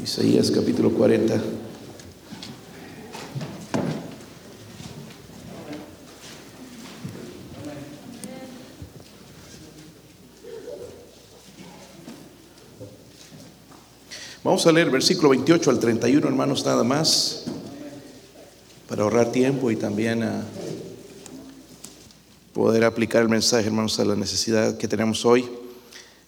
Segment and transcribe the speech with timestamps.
[0.00, 1.40] Isaías capítulo 40.
[14.44, 17.44] Vamos a leer versículo 28 al 31, hermanos, nada más,
[18.88, 20.42] para ahorrar tiempo y también a
[22.52, 25.61] poder aplicar el mensaje, hermanos, a la necesidad que tenemos hoy.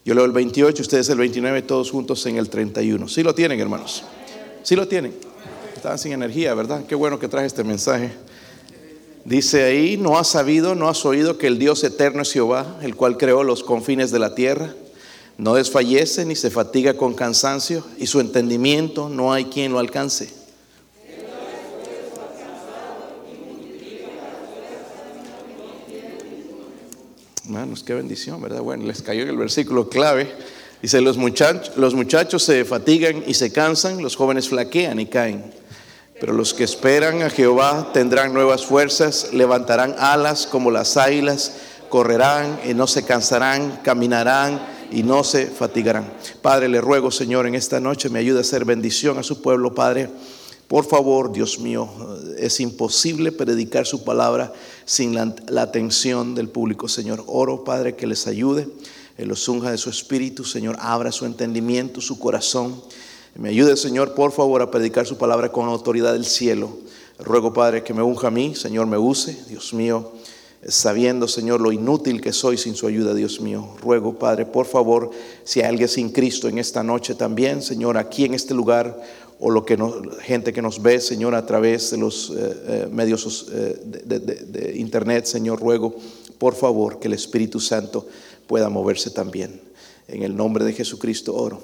[0.04, 3.08] Yo leo el 28, ustedes el 29, todos juntos en el 31.
[3.08, 4.04] ¿Sí lo tienen, hermanos?
[4.62, 5.14] ¿Sí lo tienen?
[5.74, 6.84] Estaban sin energía, ¿verdad?
[6.86, 8.12] Qué bueno que traje este mensaje.
[9.24, 12.94] Dice ahí, ¿no has sabido, no has oído que el Dios eterno es Jehová, el
[12.94, 14.74] cual creó los confines de la tierra?
[15.38, 20.43] No desfallece ni se fatiga con cansancio, y su entendimiento no hay quien lo alcance.
[27.86, 28.60] Qué bendición, ¿verdad?
[28.60, 30.30] Bueno, les cayó el versículo clave.
[30.82, 35.44] Dice, los muchachos, los muchachos se fatigan y se cansan, los jóvenes flaquean y caen.
[36.20, 41.52] Pero los que esperan a Jehová tendrán nuevas fuerzas, levantarán alas como las águilas,
[41.88, 46.12] correrán y no se cansarán, caminarán y no se fatigarán.
[46.42, 49.74] Padre, le ruego, Señor, en esta noche me ayude a hacer bendición a su pueblo,
[49.74, 50.10] Padre.
[50.68, 51.88] Por favor, Dios mío,
[52.38, 54.52] es imposible predicar su palabra
[54.86, 57.22] sin la, atención del público, Señor.
[57.26, 58.68] Oro, Padre, que les ayude,
[59.18, 62.82] en los unja de su espíritu, Señor, abra su entendimiento, su corazón.
[63.36, 66.78] Me ayude, Señor, por favor, a predicar su palabra con autoridad del cielo.
[67.18, 70.12] Ruego, Padre, que me unja a mí, Señor, me use, Dios mío,
[70.66, 73.76] sabiendo, Señor, lo inútil que soy sin su ayuda, Dios mío.
[73.82, 75.10] Ruego, Padre, por favor,
[75.44, 79.00] si hay alguien sin Cristo en esta noche también, Señor, aquí en este lugar,
[79.40, 79.76] o lo que
[80.22, 85.26] gente que nos ve, Señor, a través de los eh, eh, medios eh, de, internet,
[85.26, 85.94] Señor, ruego,
[86.38, 88.06] por favor, que el Espíritu Santo
[88.46, 89.60] pueda moverse también.
[90.08, 91.62] En el nombre de Jesucristo oro.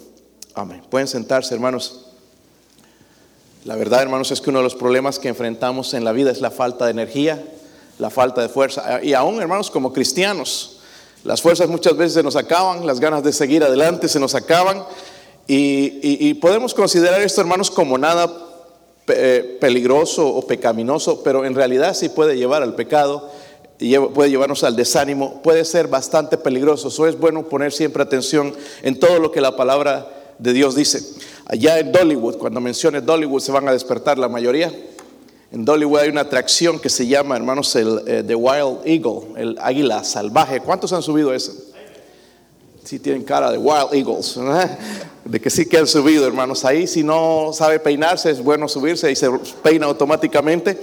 [0.55, 0.83] Amén.
[0.91, 2.07] Pueden sentarse, hermanos.
[3.65, 6.41] La verdad, hermanos, es que uno de los problemas que enfrentamos en la vida es
[6.41, 7.45] la falta de energía,
[7.99, 9.01] la falta de fuerza.
[9.03, 10.81] Y aún, hermanos, como cristianos,
[11.25, 14.83] las fuerzas muchas veces se nos acaban, las ganas de seguir adelante se nos acaban.
[15.53, 18.31] Y, podemos considerar esto, hermanos, como nada
[19.09, 23.29] eh, peligroso o pecaminoso, pero en realidad sí puede llevar al pecado,
[24.15, 26.87] puede llevarnos al desánimo, puede ser bastante peligroso.
[26.87, 31.03] Eso es bueno poner siempre atención en todo lo que la palabra de Dios dice.
[31.47, 34.73] Allá en Dollywood, cuando mencione Dollywood, se van a despertar la mayoría.
[35.51, 39.59] En Dollywood hay una atracción que se llama, hermanos, el eh, The Wild Eagle, el
[39.61, 40.61] águila salvaje.
[40.61, 41.53] ¿Cuántos han subido eso?
[42.91, 44.37] Sí tienen cara de Wild Eagles
[45.25, 46.65] de que sí que han subido, hermanos.
[46.65, 49.31] Ahí si no sabe peinarse es bueno subirse y se
[49.63, 50.77] peina automáticamente.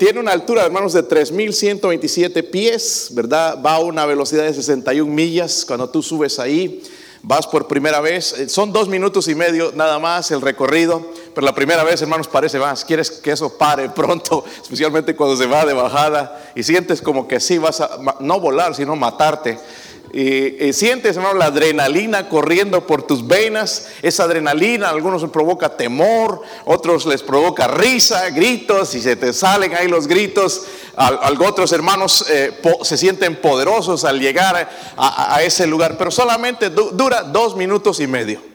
[0.00, 3.62] tiene una altura, hermanos, de 3.127 pies, ¿verdad?
[3.64, 6.82] Va a una velocidad de 61 millas cuando tú subes ahí.
[7.22, 11.44] Vas por primera vez, eh, son dos minutos y medio nada más el recorrido, pero
[11.44, 12.84] la primera vez, hermanos, parece más.
[12.84, 17.38] Quieres que eso pare pronto, especialmente cuando se va de bajada y sientes como que
[17.38, 19.56] sí vas a no volar, sino matarte.
[20.12, 23.88] Y, sientes, hermano, la adrenalina corriendo por tus venas.
[24.02, 29.74] Esa adrenalina, a algunos provoca temor, otros les provoca risa, gritos, y se te salen
[29.74, 30.62] ahí los gritos.
[30.96, 37.22] A, otros hermanos eh, se sienten poderosos al llegar a, ese lugar, pero solamente dura
[37.22, 38.50] dos minutos y medio.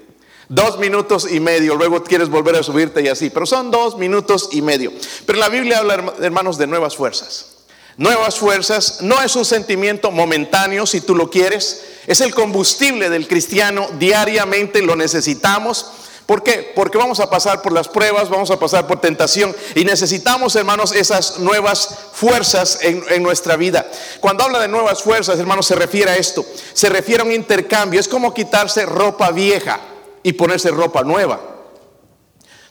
[0.48, 4.50] Dos minutos y medio, luego quieres volver a subirte y así, pero son dos minutos
[4.52, 4.92] y medio.
[5.26, 7.55] Pero la Biblia habla, hermanos, de nuevas fuerzas.
[7.98, 13.28] Nuevas fuerzas no es un sentimiento momentáneo si tú lo quieres, es el combustible del
[13.28, 15.86] cristiano, diariamente lo necesitamos.
[16.26, 16.74] ¿Por qué?
[16.76, 20.92] Porque vamos a pasar por las pruebas, vamos a pasar por tentación y necesitamos, hermanos,
[20.92, 23.90] esas nuevas fuerzas en, en, nuestra vida.
[24.20, 28.00] Cuando habla de nuevas fuerzas, hermanos, se refiere a esto, se refiere a un intercambio,
[28.00, 29.80] es como quitarse ropa vieja
[30.22, 31.55] y ponerse ropa nueva.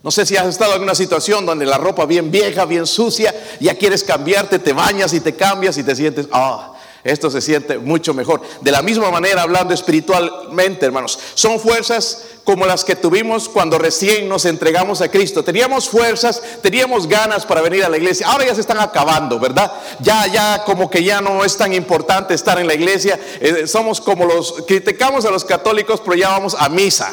[0.05, 3.35] No sé si has estado en una situación donde la ropa bien vieja, bien sucia,
[3.59, 7.79] ya quieres cambiarte, te bañas y te cambias y te sientes, ah, esto se siente
[7.79, 8.43] mucho mejor.
[8.61, 14.29] De la misma manera, hablando espiritualmente, hermanos, son fuerzas como las que tuvimos cuando recién
[14.29, 15.43] nos entregamos a Cristo.
[15.43, 18.27] Teníamos fuerzas, teníamos ganas para venir a la iglesia.
[18.27, 19.73] Ahora ya se están acabando, ¿verdad?
[20.01, 23.19] Ya, ya como que ya no es tan importante estar en la iglesia.
[23.41, 27.11] Eh, somos como los, criticamos a los católicos, pero ya vamos a misa.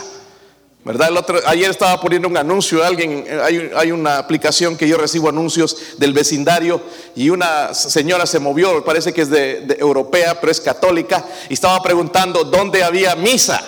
[0.84, 1.10] ¿Verdad?
[1.10, 3.24] El otro, ayer estaba poniendo un anuncio, alguien,
[3.76, 6.82] hay, una aplicación que yo recibo anuncios del vecindario
[7.16, 11.80] y una señora se movió, parece que es de, europea, pero es católica, y estaba
[11.84, 13.62] preguntando dónde había misa.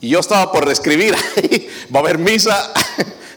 [0.00, 1.12] Y yo estaba por describir,
[1.94, 2.72] va a haber misa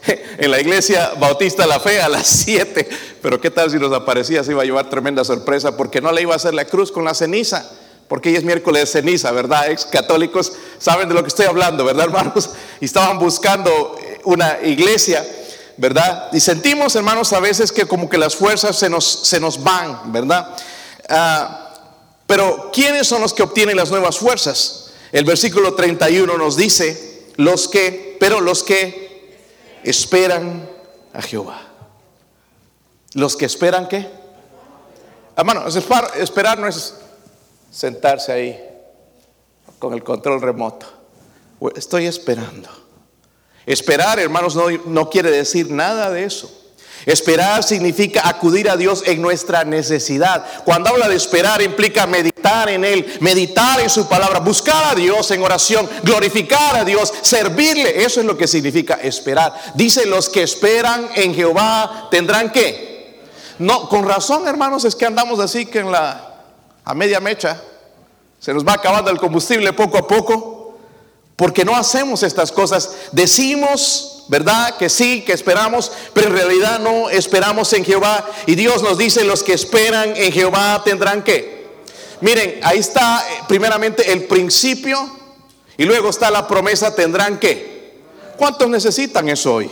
[0.37, 2.87] en la iglesia Bautista La Fe a las 7,
[3.19, 6.21] pero qué tal si nos aparecía, se iba a llevar tremenda sorpresa porque no le
[6.21, 7.67] iba a hacer la cruz con la ceniza.
[8.07, 9.71] Porque hoy es miércoles de ceniza, ¿verdad?
[9.71, 12.49] Ex católicos saben de lo que estoy hablando, ¿verdad, hermanos?
[12.81, 15.25] Y estaban buscando eh, una iglesia,
[15.77, 16.29] ¿verdad?
[16.33, 20.11] Y sentimos, hermanos, a veces que como que las fuerzas se nos, se nos van,
[20.11, 20.55] ¿verdad?
[21.09, 21.73] Ah,
[22.27, 24.91] pero ¿quiénes son los que obtienen las nuevas fuerzas?
[25.11, 29.39] El versículo 31 nos dice, los que, pero los que
[29.83, 30.69] esperan
[31.13, 31.61] a Jehová.
[33.13, 34.09] Los que esperan qué?
[35.37, 36.95] Hermano, esperar no es
[37.75, 38.69] sentarse ahí
[39.79, 40.85] con el control remoto.
[41.75, 42.69] Estoy esperando.
[43.65, 46.61] Esperar, hermanos, no, no quiere decir nada de eso.
[47.05, 50.45] Esperar significa acudir a Dios en nuestra necesidad.
[50.63, 55.29] Cuando habla de esperar implica meditar en Él, meditar en su palabra, buscar a Dios
[55.31, 58.03] en oración, glorificar a Dios, servirle.
[58.03, 59.53] Eso es lo que significa esperar.
[59.75, 62.95] Dice los que esperan en Jehová tendrán que.
[63.59, 66.24] No, con razón, hermanos, es que andamos así que en la
[66.85, 67.61] a media mecha,
[68.39, 70.77] se nos va acabando el combustible poco a poco,
[71.35, 72.91] porque no hacemos estas cosas.
[73.11, 74.77] Decimos, ¿verdad?
[74.77, 78.25] Que sí, que esperamos, pero en realidad no esperamos en Jehová.
[78.45, 81.65] Y Dios nos dice, los que esperan en Jehová tendrán que.
[82.21, 85.11] Miren, ahí está eh, primeramente el principio
[85.75, 87.99] y luego está la promesa, tendrán que.
[88.37, 89.69] ¿Cuántos necesitan eso hoy?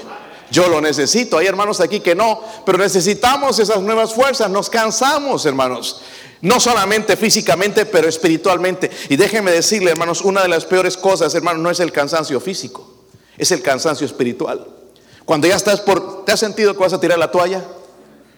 [0.51, 1.37] Yo lo necesito.
[1.37, 4.49] Hay hermanos aquí que no, pero necesitamos esas nuevas fuerzas.
[4.49, 6.01] Nos cansamos, hermanos.
[6.43, 8.91] No solamente físicamente, pero espiritualmente.
[9.07, 12.85] Y déjenme decirle, hermanos, una de las peores cosas, hermanos, no es el cansancio físico,
[13.37, 14.67] es el cansancio espiritual.
[15.23, 17.63] Cuando ya estás por, ¿te has sentido que vas a tirar la toalla?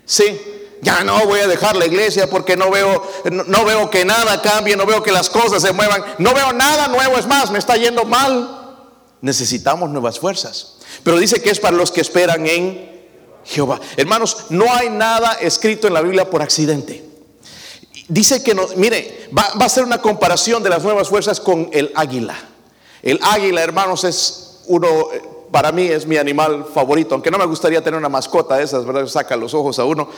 [0.06, 0.40] Sí.
[0.84, 4.75] Ya no voy a dejar la iglesia porque no veo, no, veo que nada cambie,
[4.75, 7.75] no veo que las cosas se muevan, no veo nada nuevo, es más, me está
[7.75, 8.86] yendo mal.
[9.22, 10.75] Necesitamos nuevas fuerzas.
[11.04, 13.04] Pero dice que es para los que esperan en
[13.46, 13.80] Jehová.
[13.98, 17.15] Hermanos, no hay nada escrito en la Biblia por accidente.
[18.07, 21.92] Dice que, no, mire, va, a ser una comparación de las nuevas fuerzas con el
[21.96, 22.36] águila.
[23.02, 25.22] El águila, hermanos, es uno, eh,
[25.52, 28.86] para mí es mi animal favorito, aunque no me gustaría tener una mascota de esas,
[28.86, 29.07] ¿verdad?
[29.07, 30.10] Saca los ojos a uno,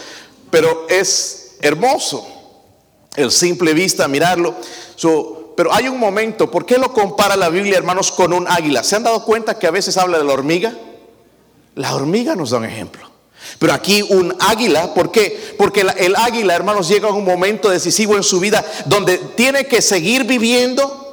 [0.50, 2.28] pero es hermoso
[3.16, 4.56] el simple vista, mirarlo.
[5.56, 8.84] pero hay un momento, ¿por qué lo compara la Biblia, hermanos, con un águila?
[8.84, 10.74] ¿Se han dado cuenta que a veces habla de la hormiga?
[11.76, 13.17] La hormiga nos da un ejemplo.
[13.60, 15.56] Pero aquí un águila, ¿por qué?
[15.58, 19.82] Porque el, águila, hermanos, llega a un momento decisivo en su vida donde tiene que
[19.82, 21.07] seguir viviendo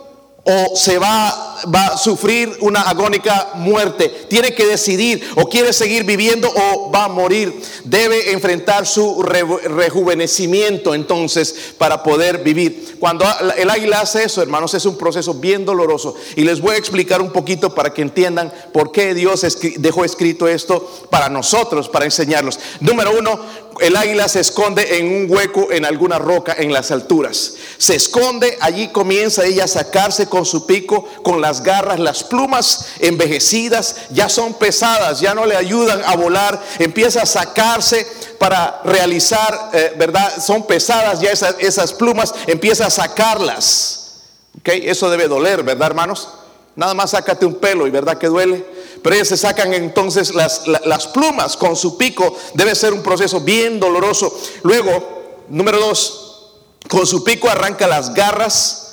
[0.44, 4.26] o se va, va a sufrir una agónica muerte.
[4.28, 7.62] Tiene que decidir o quiere seguir viviendo o va a morir.
[7.84, 12.96] Debe enfrentar su rejuvenecimiento entonces para poder vivir.
[13.00, 13.24] Cuando
[13.56, 16.14] el águila hace eso, hermanos, es un proceso bien doloroso.
[16.36, 19.46] Y les voy a explicar un poquito para que entiendan por qué Dios
[19.78, 22.60] dejó escrito esto para nosotros, para enseñarlos.
[22.80, 23.40] Número uno,
[23.80, 27.54] el águila se esconde en un hueco en alguna roca en las alturas.
[27.78, 32.86] Se esconde, allí comienza ella a sacarse con su pico, con las garras, las plumas
[32.98, 38.04] envejecidas, ya son pesadas, ya no le ayudan a volar, empieza a sacarse
[38.40, 40.42] para realizar, eh, ¿verdad?
[40.44, 44.22] Son pesadas ya esas, plumas, empieza a sacarlas.
[44.58, 44.70] ¿Ok?
[44.70, 46.28] Eso debe doler, ¿verdad, hermanos?
[46.74, 48.66] Nada más sácate un pelo y verdad que duele.
[49.04, 52.36] Pero ellas se sacan entonces las, plumas con su pico.
[52.54, 54.36] Debe ser un proceso bien doloroso.
[54.64, 56.50] Luego, número dos,
[56.88, 58.83] con su pico arranca las garras.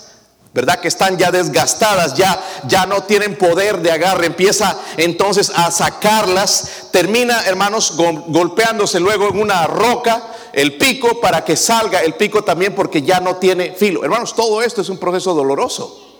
[0.53, 0.81] ¿Verdad?
[0.81, 2.37] Que están ya desgastadas, ya,
[2.67, 4.25] ya no tienen poder de agarre.
[4.25, 6.89] Empieza entonces a sacarlas.
[6.91, 12.75] Termina, hermanos, golpeándose luego en una roca el pico para que salga el pico también
[12.75, 14.03] porque ya no tiene filo.
[14.03, 16.10] Hermanos, todo esto es un proceso doloroso.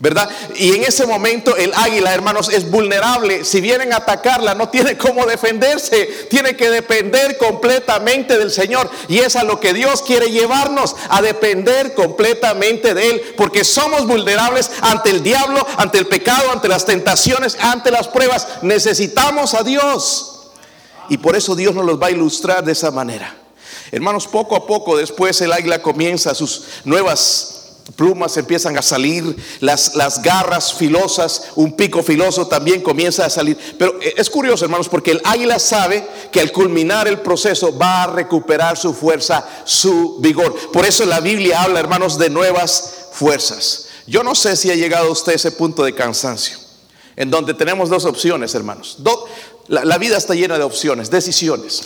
[0.00, 0.28] ¿Verdad?
[0.56, 3.44] Y en ese momento el águila, hermanos, es vulnerable.
[3.44, 6.26] Si vienen a atacarla, no tiene cómo defenderse.
[6.28, 8.90] Tiene que depender completamente del Señor.
[9.08, 13.22] Y es a lo que Dios quiere llevarnos, a depender completamente de Él.
[13.36, 18.48] Porque somos vulnerables ante el diablo, ante el pecado, ante las tentaciones, ante las pruebas.
[18.62, 20.30] Necesitamos a Dios.
[21.08, 23.36] Y por eso Dios nos los va a ilustrar de esa manera.
[23.92, 27.53] Hermanos, poco a poco después el águila comienza sus nuevas
[27.92, 33.58] plumas empiezan a salir, las, las, garras filosas, un pico filoso también comienza a salir.
[33.78, 38.04] Pero eh, es curioso, hermanos, porque el águila sabe que al culminar el proceso va
[38.04, 40.54] a recuperar su fuerza, su vigor.
[40.72, 43.86] Por eso la Biblia habla, hermanos, de nuevas fuerzas.
[44.06, 46.58] Yo no sé si ha llegado usted a ese punto de cansancio,
[47.16, 48.98] en donde tenemos dos opciones, hermanos.
[49.68, 51.82] la, la vida está llena de opciones, decisiones,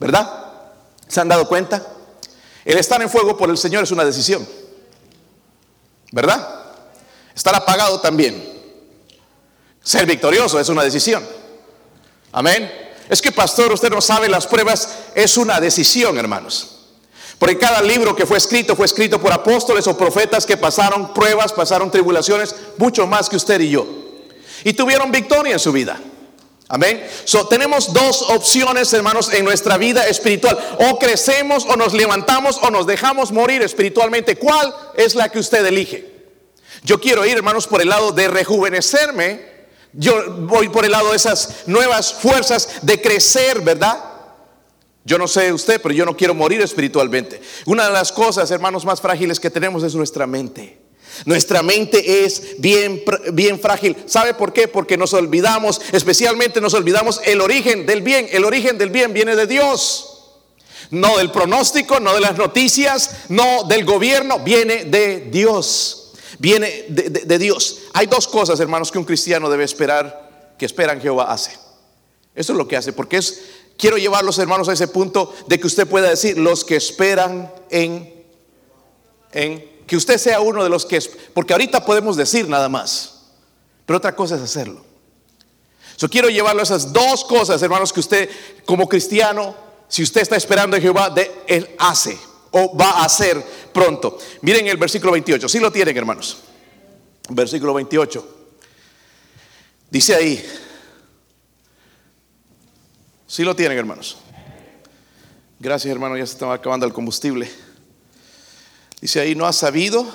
[0.00, 0.46] ¿verdad?
[1.06, 1.86] ¿Se han dado cuenta?
[2.64, 4.46] El estar en fuego por el Señor es una decisión.
[6.12, 6.64] ¿Verdad?
[7.34, 8.58] Estar apagado también.
[9.82, 11.26] Ser victorioso es una decisión.
[12.32, 12.70] Amén.
[13.08, 16.78] Es que pastor, usted no sabe, las pruebas es una decisión, hermanos.
[17.38, 21.52] Porque cada libro que fue escrito fue escrito por apóstoles o profetas que pasaron pruebas,
[21.52, 23.86] pasaron tribulaciones, mucho más que usted y yo.
[24.64, 26.00] Y tuvieron victoria en su vida.
[26.68, 27.06] Amén.
[27.24, 30.58] So, tenemos dos opciones, hermanos, en nuestra vida espiritual.
[30.90, 34.36] O crecemos o nos levantamos o nos dejamos morir espiritualmente.
[34.36, 36.12] ¿Cuál es la que usted elige?
[36.84, 39.58] Yo quiero ir, hermanos, por el lado de rejuvenecerme.
[39.94, 44.04] Yo voy por el lado de esas nuevas fuerzas de crecer, ¿verdad?
[45.04, 47.40] Yo no sé usted, pero yo no quiero morir espiritualmente.
[47.64, 50.87] Una de las cosas, hermanos, más frágiles que tenemos es nuestra mente.
[51.24, 53.96] Nuestra mente es bien, bien frágil.
[54.06, 54.68] ¿Sabe por qué?
[54.68, 58.28] Porque nos olvidamos, especialmente nos olvidamos el origen del bien.
[58.30, 60.14] El origen del bien viene de Dios.
[60.90, 66.12] No del pronóstico, no de las noticias, no del gobierno, viene de Dios.
[66.38, 67.80] Viene de, Dios.
[67.94, 71.50] Hay dos cosas, hermanos, que un cristiano debe esperar, que esperan Jehová hace.
[72.34, 73.40] Eso es lo que hace, porque es,
[73.76, 77.52] quiero llevar los hermanos a ese punto de que usted pueda decir, los que esperan
[77.70, 78.24] en,
[79.32, 83.22] en que usted sea uno de los que es, porque ahorita podemos decir nada más,
[83.86, 84.84] pero otra cosa es hacerlo.
[85.96, 88.30] Yo quiero llevarlo a esas dos cosas, hermanos, que usted
[88.64, 89.56] como cristiano,
[89.88, 92.16] si usted está esperando en Jehová, de, él hace
[92.50, 93.42] o va a hacer
[93.72, 94.18] pronto.
[94.42, 96.38] Miren el versículo 28, si lo tienen, hermanos.
[97.30, 98.36] Versículo 28.
[99.90, 100.44] Dice ahí,
[103.26, 104.18] si lo tienen, hermanos.
[105.58, 107.50] Gracias, hermano, ya se estaba acabando el combustible.
[109.00, 110.06] Dice ahí, no has sabido,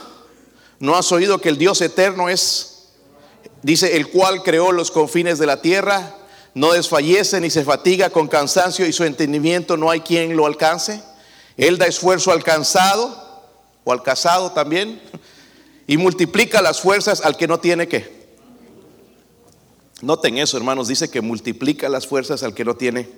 [0.80, 2.90] no has oído que el Dios eterno es,
[3.62, 6.16] dice, el cual creó los confines de la tierra,
[6.54, 11.02] no desfallece ni se fatiga con cansancio y su entendimiento no hay quien lo alcance.
[11.58, 13.42] Él da esfuerzo al cansado
[13.84, 15.02] o al casado también
[15.88, 18.24] y multiplica las fuerzas al que no tiene que.
[20.02, 23.10] Noten eso, hermanos, dice que multiplica las fuerzas al que no tiene.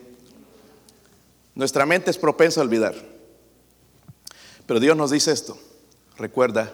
[1.55, 3.14] Nuestra mente es propensa a olvidar.
[4.65, 5.57] Pero Dios nos dice esto,
[6.17, 6.73] recuerda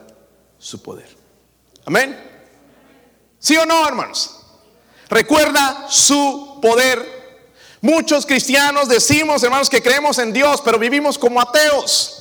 [0.58, 1.10] su poder.
[1.86, 2.18] Amén.
[3.40, 4.38] ¿Sí o no, hermanos?
[5.10, 7.22] Recuerda su poder.
[7.82, 12.18] Muchos cristianos decimos, hermanos, que creemos en Dios, pero vivimos como ateos.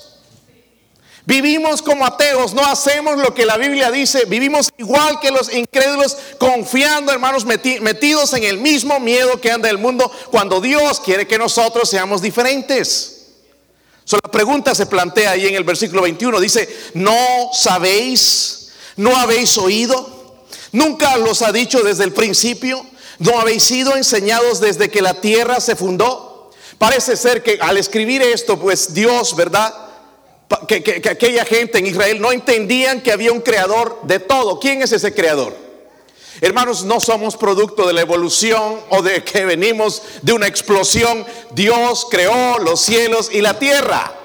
[1.27, 6.17] Vivimos como ateos, no hacemos lo que la Biblia dice, vivimos igual que los incrédulos,
[6.39, 11.39] confiando, hermanos, metidos en el mismo miedo que anda el mundo, cuando Dios quiere que
[11.39, 13.20] nosotros seamos diferentes
[14.17, 16.41] la pregunta se plantea ahí en el versículo 21.
[16.41, 18.71] Dice, ¿no sabéis?
[18.97, 20.45] ¿No habéis oído?
[20.73, 22.85] ¿Nunca los ha dicho desde el principio?
[23.19, 26.51] ¿No habéis sido enseñados desde que la tierra se fundó?
[26.79, 29.75] Parece ser que al escribir esto, pues Dios, ¿verdad?
[30.67, 34.59] Que, que, aquella gente en Israel no entendían que había un creador de todo.
[34.59, 35.70] ¿Quién es ese creador?
[36.41, 41.27] Hermanos, no somos producto de la evolución o de que venimos de una explosión.
[41.53, 44.20] Dios creó los cielos y la tierra.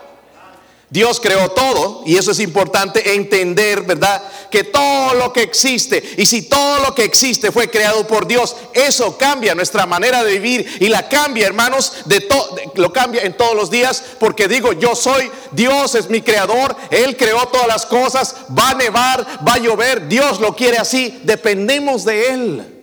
[0.90, 4.22] Dios creó todo y eso es importante entender, ¿verdad?
[4.52, 8.56] Que todo lo que existe y si todo lo que existe fue creado por Dios,
[8.74, 13.36] eso cambia nuestra manera de vivir y la cambia, hermanos, de todo lo cambia en
[13.36, 17.86] todos los días porque digo, yo soy Dios es mi creador, él creó todas las
[17.86, 22.75] cosas, va a nevar, va a llover, Dios lo quiere así, dependemos de él.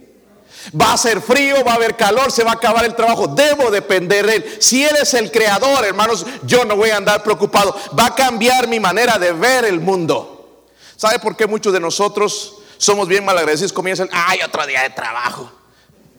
[0.79, 3.27] Va a ser frío, va a haber calor, se va a acabar el trabajo.
[3.27, 4.57] Debo depender de Él.
[4.61, 7.75] Si Él es el creador, hermanos, yo no voy a andar preocupado.
[7.99, 10.65] Va a cambiar mi manera de ver el mundo.
[10.97, 13.73] ¿Sabe por qué muchos de nosotros somos bien malagradecidos?
[13.73, 15.51] Comienzan, ay, otro día de trabajo.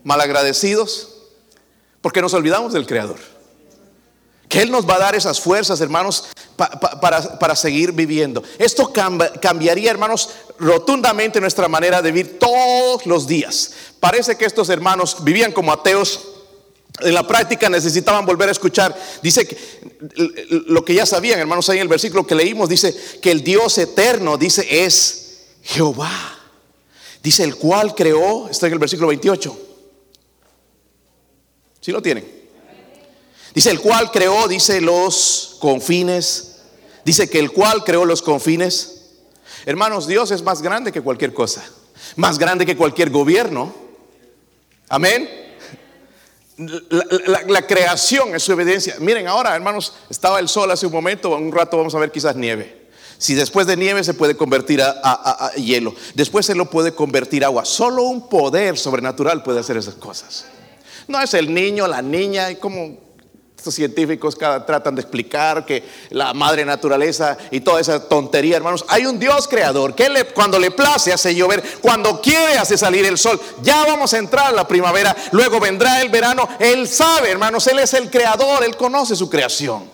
[0.04, 1.14] Malagradecidos
[2.04, 3.18] porque nos olvidamos del creador.
[4.50, 6.26] Que Él nos va a dar esas fuerzas, hermanos,
[6.58, 8.44] para, seguir viviendo.
[8.60, 8.92] Esto
[9.42, 10.30] cambiaría, hermanos,
[10.60, 13.74] rotundamente nuestra manera de vivir todos los días.
[14.00, 16.20] Parece que estos hermanos vivían como ateos.
[17.00, 18.96] En la práctica necesitaban volver a escuchar.
[19.22, 19.58] Dice que
[20.68, 23.78] lo que ya sabían, hermanos, ahí en el versículo que leímos, dice que el Dios
[23.78, 26.40] eterno, dice, es Jehová.
[27.24, 29.58] Dice, el cual creó, está en el versículo 28.
[31.82, 32.44] Si lo tienen?
[33.54, 36.56] Dice el cual creó, dice los confines.
[37.06, 39.03] Dice que el cual creó los confines.
[39.66, 41.64] Hermanos, Dios es más grande que cualquier cosa.
[42.16, 43.74] Más grande que cualquier gobierno.
[44.90, 45.30] Amén.
[47.48, 48.96] La, creación es su evidencia.
[49.00, 52.36] Miren, ahora, hermanos, estaba el sol hace un momento, un rato vamos a ver quizás
[52.36, 52.84] nieve.
[53.18, 57.66] Si después de nieve se puede convertir a, hielo, después se lo puede convertir agua.
[57.66, 60.46] Solo un poder sobrenatural puede hacer esas cosas.
[61.08, 62.98] No es el niño, la niña, como
[63.64, 68.84] estos científicos tratan de explicar que la madre naturaleza y toda esa tontería, hermanos.
[68.90, 73.18] Hay un Dios creador que cuando le place hace llover, cuando quiere hace salir el
[73.18, 73.40] sol.
[73.62, 76.46] Ya vamos a entrar la primavera, luego vendrá el verano.
[76.60, 79.90] Él sabe, hermanos, Él es el creador, Él conoce su creación.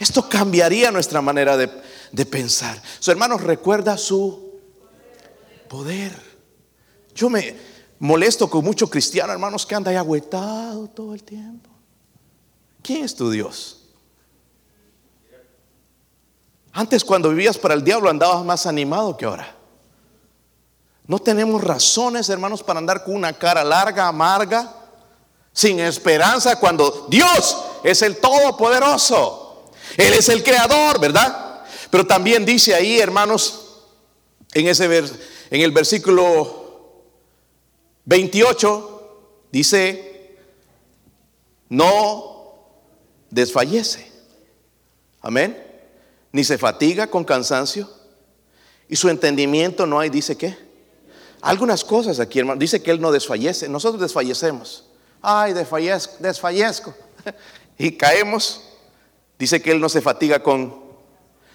[0.00, 1.70] Esto cambiaría nuestra manera de,
[2.10, 2.82] de pensar.
[2.98, 4.58] Su hermano recuerda su
[5.68, 6.12] poder.
[7.14, 7.54] Yo me
[8.00, 11.71] molesto con muchos cristianos, hermanos, que andan ahí agüetado todo el tiempo.
[12.82, 13.78] ¿Quién es tu Dios?
[16.72, 19.54] Antes cuando vivías para el diablo andabas más animado que ahora.
[21.06, 24.74] No tenemos razones, hermanos, para andar con una cara larga, amarga,
[25.52, 29.70] sin esperanza, cuando Dios es el Todopoderoso.
[29.96, 31.64] Él es el Creador, ¿verdad?
[31.90, 33.82] Pero también dice ahí, hermanos,
[34.54, 34.86] en, ese
[35.50, 37.04] en el versículo
[38.06, 40.38] 28, dice,
[41.68, 42.31] no
[43.32, 44.12] desfallece.
[45.20, 45.72] Amén
[46.32, 47.88] ni se fatiga con cansancio,
[48.88, 50.72] y su entendimiento no hay, dice que.
[51.42, 54.86] Algunas cosas aquí, hermano, dice que él no desfallece, nosotros desfallecemos.
[55.20, 56.94] Ay, desfallezco, desfallezco.
[57.78, 58.62] y caemos.
[59.38, 60.82] Dice que él no se fatiga con,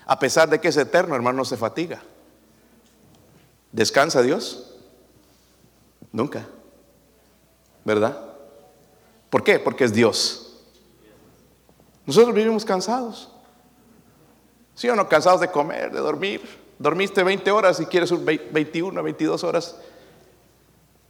[0.06, 2.02] a pesar de que es eterno, hermano, no se fatiga.
[3.72, 4.74] ¿Descansa Dios?
[6.12, 6.46] Nunca.
[7.86, 8.20] ¿Verdad?
[9.30, 9.58] ¿Por qué?
[9.58, 10.47] Porque es Dios.
[12.08, 13.30] Nosotros vivimos cansados.
[14.74, 15.08] ¿Sí o no?
[15.10, 16.42] Cansados de comer, de dormir.
[16.80, 19.76] Dormiste 20 horas y quieres 21, 22 horas.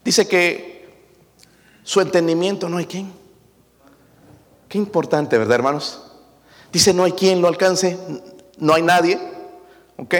[0.03, 1.05] Dice que
[1.83, 3.13] su entendimiento no hay quien.
[4.67, 6.01] Qué importante, ¿verdad, hermanos?
[6.71, 7.97] Dice, no hay quien lo alcance,
[8.57, 9.19] no hay nadie.
[9.97, 10.15] ¿Ok?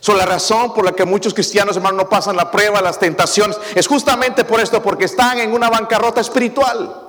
[0.00, 3.58] So, la razón por la que muchos cristianos, hermanos, no pasan la prueba, las tentaciones,
[3.74, 7.05] es justamente por esto, porque están en una bancarrota espiritual.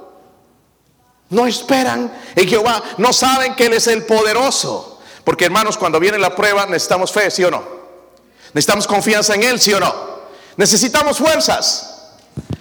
[1.29, 5.01] No esperan en Jehová, no saben que Él es el poderoso.
[5.23, 7.63] Porque hermanos, cuando viene la prueba necesitamos fe, ¿sí o no?
[8.53, 9.93] Necesitamos confianza en Él, ¿sí o no?
[10.55, 11.96] Necesitamos fuerzas.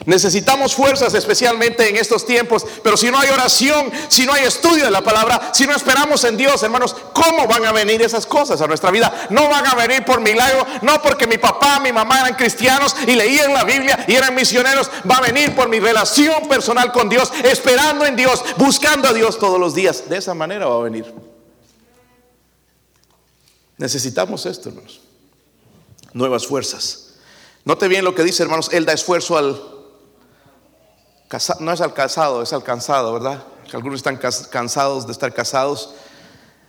[0.06, 4.84] Necesitamos fuerzas especialmente en estos tiempos, pero si no hay oración, si no hay estudio
[4.84, 8.60] de la palabra, si no esperamos en Dios, hermanos, ¿cómo van a venir esas cosas
[8.60, 9.26] a nuestra vida?
[9.30, 13.16] No van a venir por milagro, no porque mi papá, mi mamá eran cristianos y
[13.16, 17.32] leían la Biblia y eran misioneros, va a venir por mi relación personal con Dios,
[17.42, 20.08] esperando en Dios, buscando a Dios todos los días.
[20.08, 21.12] De esa manera va a venir.
[23.76, 25.00] Necesitamos esto, hermanos.
[26.12, 27.14] Nuevas fuerzas.
[27.64, 28.70] Note bien lo que dice, hermanos.
[28.72, 29.75] Él da esfuerzo al
[31.60, 33.44] no es al casado, es al cansado, ¿verdad?
[33.72, 35.94] Algunos están cansados de estar casados.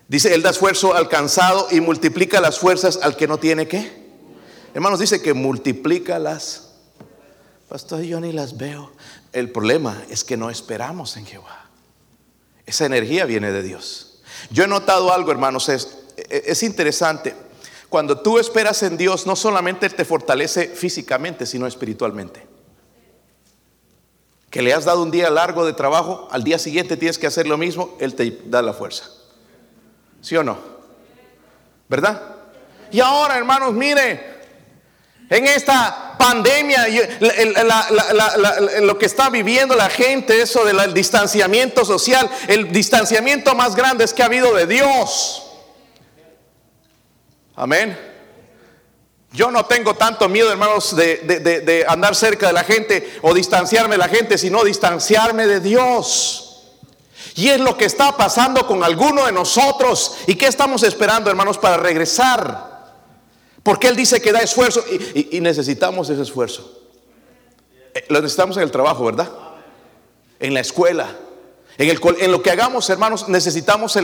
[0.07, 4.07] Dice, Él da esfuerzo al cansado y multiplica las fuerzas al que no tiene qué.
[4.73, 6.69] Hermanos, dice que multiplica las.
[7.69, 8.91] Pastor, yo ni las veo.
[9.33, 11.69] El problema es que no esperamos en Jehová.
[12.65, 14.21] Esa energía viene de Dios.
[14.49, 17.35] Yo he notado algo, hermanos, es e-, es interesante.
[17.89, 22.45] Cuando tú esperas en Dios, no solamente te fortalece físicamente, sino espiritualmente.
[24.49, 27.47] Que le has dado un día largo de trabajo, al día siguiente tienes que hacer
[27.47, 29.09] lo mismo, Él te da la fuerza.
[30.21, 30.57] ¿Sí o no?
[31.89, 32.21] ¿Verdad?
[32.91, 34.37] Y ahora, hermanos, mire,
[35.29, 36.87] en esta pandemia,
[38.81, 44.13] lo que está viviendo la gente, eso del distanciamiento social, el distanciamiento más grande es
[44.13, 45.43] que ha habido de Dios.
[47.55, 48.06] Amén.
[49.33, 53.99] Yo no tengo tanto miedo, hermanos, de, andar cerca de la gente o distanciarme de
[53.99, 56.43] la gente, sino distanciarme de Dios.
[57.35, 60.17] Y es lo que está pasando con alguno de nosotros.
[60.27, 62.95] ¿Y qué estamos esperando, hermanos, para regresar?
[63.61, 66.81] Porque Él dice que da esfuerzo y, y necesitamos ese esfuerzo.
[67.93, 69.29] Eh, lo necesitamos en el trabajo, ¿verdad?
[70.39, 71.15] En la escuela,
[71.77, 73.97] en, lo que hagamos, hermanos, necesitamos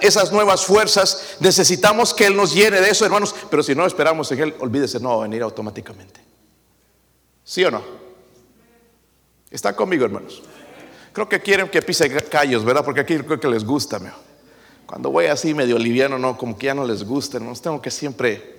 [0.00, 4.32] esas nuevas fuerzas, necesitamos que Él nos llene de eso, hermanos, pero si no esperamos
[4.32, 6.20] en Él, olvídese, no va a venir automáticamente.
[7.44, 7.82] ¿Sí o no?
[9.50, 10.42] ¿Están conmigo, hermanos?
[11.12, 12.84] Creo que quieren que pise callos, ¿verdad?
[12.84, 13.98] Porque aquí creo que les gusta,
[14.84, 17.90] Cuando voy así medio liviano, no, como que ya no les gusta, hermanos, tengo que
[17.90, 18.56] siempre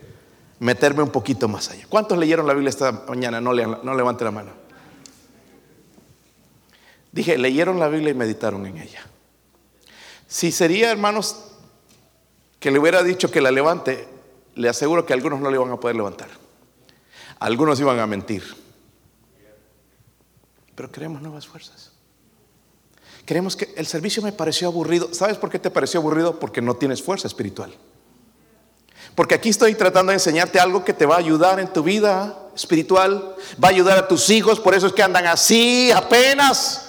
[0.59, 1.85] meterme un poquito más allá.
[1.89, 3.41] ¿Cuántos leyeron la Biblia esta mañana?
[3.41, 4.68] No, no levanten la mano.
[7.11, 9.05] Dije, leyeron la Biblia y meditaron en ella.
[10.27, 11.37] Si sería, hermanos,
[12.59, 14.07] que le hubiera dicho que la levante,
[14.55, 16.29] le aseguro que algunos no le iban a poder levantar.
[17.39, 18.43] Algunos iban a mentir.
[20.75, 21.91] Pero queremos nuevas fuerzas.
[23.25, 25.13] Queremos que el servicio me pareció aburrido.
[25.13, 26.39] ¿Sabes por qué te pareció aburrido?
[26.39, 27.73] Porque no tienes fuerza espiritual.
[29.15, 32.37] Porque aquí estoy tratando de enseñarte algo que te va a ayudar en tu vida
[32.55, 36.88] espiritual, va a ayudar a tus hijos, por eso es que andan así apenas.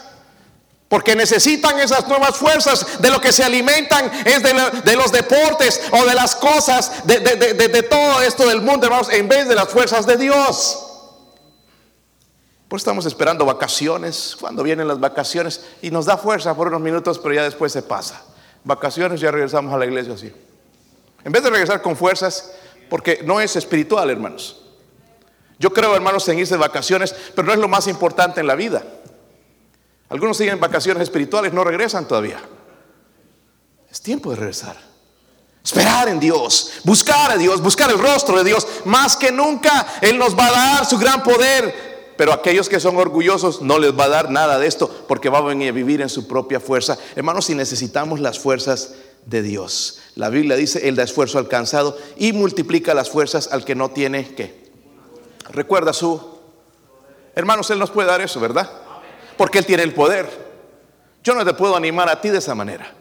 [0.90, 3.00] Porque necesitan esas nuevas fuerzas.
[3.00, 8.20] De lo que se alimentan es de, los deportes o de las cosas, de, todo
[8.22, 10.84] esto del mundo, hermanos, en vez de las fuerzas de Dios.
[12.66, 17.20] Pues estamos esperando vacaciones, cuando vienen las vacaciones, y nos da fuerza por unos minutos,
[17.20, 18.24] pero ya después se pasa.
[18.64, 20.32] vacaciones ya regresamos a la iglesia así.
[21.22, 22.50] En vez de regresar con fuerzas,
[22.88, 24.60] porque no es espiritual, hermanos.
[25.60, 28.56] Yo creo, hermanos, en irse de vacaciones, pero no es lo más importante en la
[28.56, 28.82] vida.
[30.10, 32.40] Algunos siguen vacaciones espirituales, no regresan todavía.
[33.90, 34.76] Es tiempo de regresar.
[35.64, 38.66] Esperar en Dios, buscar a Dios, buscar el rostro de Dios.
[38.84, 42.14] Más que nunca Él nos va a dar su gran poder.
[42.16, 45.62] Pero aquellos que son orgullosos no les va a dar nada de esto porque van
[45.62, 46.98] a a vivir en su propia fuerza.
[47.14, 48.94] Hermanos, si necesitamos las fuerzas
[49.26, 50.00] de Dios.
[50.16, 54.34] La Biblia dice, Él da esfuerzo alcanzado y multiplica las fuerzas al que no tiene
[54.34, 54.70] que.
[55.50, 56.20] Recuerda su...
[57.34, 58.70] Hermanos, Él nos puede dar eso, ¿verdad?
[59.40, 60.28] Porque Él tiene el poder.
[61.24, 62.92] Yo no te puedo animar a ti de esa manera.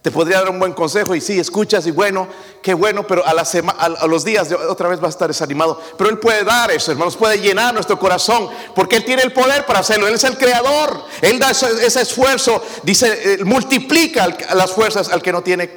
[0.00, 2.28] Te podría dar un buen consejo y sí, escuchas y bueno,
[2.62, 5.82] qué bueno, pero a, la a, los días otra vez vas a estar desanimado.
[5.98, 9.66] Pero Él puede dar eso, hermanos, puede llenar nuestro corazón, porque Él tiene el poder
[9.66, 10.06] para hacerlo.
[10.06, 15.32] Él es el creador, Él da ese, esfuerzo, dice, eh, multiplica las fuerzas al que
[15.32, 15.68] no tiene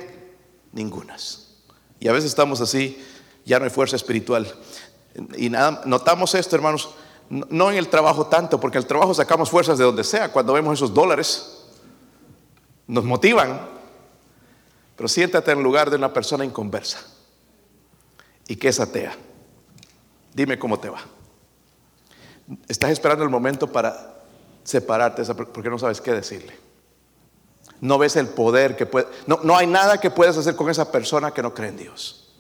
[0.71, 1.47] ningunas.
[1.99, 3.03] Y a veces estamos así,
[3.43, 4.53] ya no hay fuerza espiritual.
[5.35, 6.89] Y nada, notamos esto, hermanos,
[7.29, 10.73] no en el trabajo tanto, porque el trabajo sacamos fuerzas de donde sea, cuando vemos
[10.75, 11.65] esos dólares,
[12.87, 13.67] nos motivan,
[14.95, 16.99] pero siéntate en lugar de una persona inconversa
[18.47, 19.15] y que es atea.
[20.33, 20.99] Dime cómo te va.
[22.67, 24.23] Estás esperando el momento para
[24.63, 26.55] separarte porque no sabes qué decirle.
[27.81, 29.07] No ves el poder que puede.
[29.27, 32.33] No, no hay nada que puedas hacer con esa persona que no cree en Dios.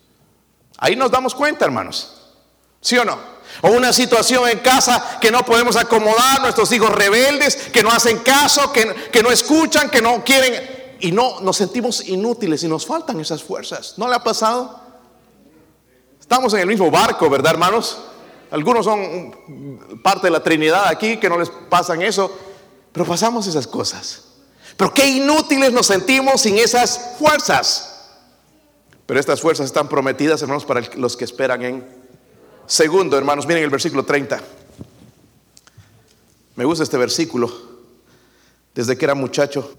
[0.77, 2.33] Ahí nos damos cuenta, hermanos.
[2.81, 3.34] ¿Sí o no?
[3.65, 8.19] O una situación en casa que no podemos acomodar, nuestros hijos rebeldes, que no hacen
[8.19, 12.85] caso, que, que no escuchan, que no quieren y no nos sentimos inútiles y nos
[12.85, 13.95] faltan esas fuerzas.
[13.97, 14.79] ¿No le ha pasado?
[16.21, 17.97] Estamos en el mismo barco, ¿verdad, hermanos?
[18.51, 22.31] Algunos son parte de la Trinidad aquí que no les pasan eso,
[22.91, 24.25] pero pasamos esas cosas.
[24.77, 28.11] Pero qué inútiles nos sentimos sin esas fuerzas.
[29.07, 32.04] Pero estas fuerzas están prometidas, hermanos, para los que esperan en
[32.67, 33.45] segundo, hermanos.
[33.47, 34.41] Miren el versículo 30.
[36.55, 37.51] Me gusta este versículo.
[38.73, 39.75] Desde que era muchacho,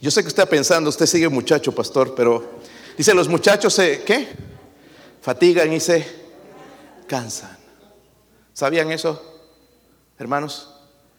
[0.00, 2.60] yo sé que usted está pensando, usted sigue muchacho, pastor, pero
[2.96, 4.28] dice, los muchachos se, ¿qué?
[5.20, 6.06] Fatigan y se
[7.06, 7.58] cansan.
[8.54, 9.20] ¿Sabían eso,
[10.18, 10.70] hermanos?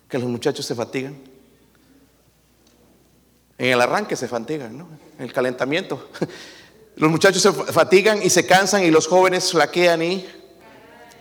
[0.07, 1.15] Que los muchachos se fatigan.
[3.57, 4.87] En el arranque se fatigan, ¿no?
[5.17, 6.09] En el calentamiento.
[6.95, 10.27] Los muchachos se fatigan y se cansan y los jóvenes flaquean y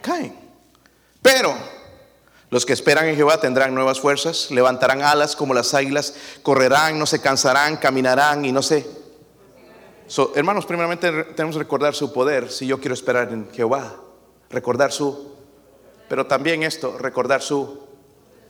[0.01, 0.35] caen.
[1.23, 1.55] Pero
[2.51, 7.07] los que esperan en Jehová tendrán nuevas fuerzas, levantarán alas como las águilas, correrán, no
[7.07, 8.87] se cansarán, caminarán y no se...
[10.35, 13.97] hermanos, primeramente tenemos que recordar su poder si yo quiero esperar en Jehová,
[14.51, 15.31] recordar su...
[16.09, 17.87] Pero también esto, recordar su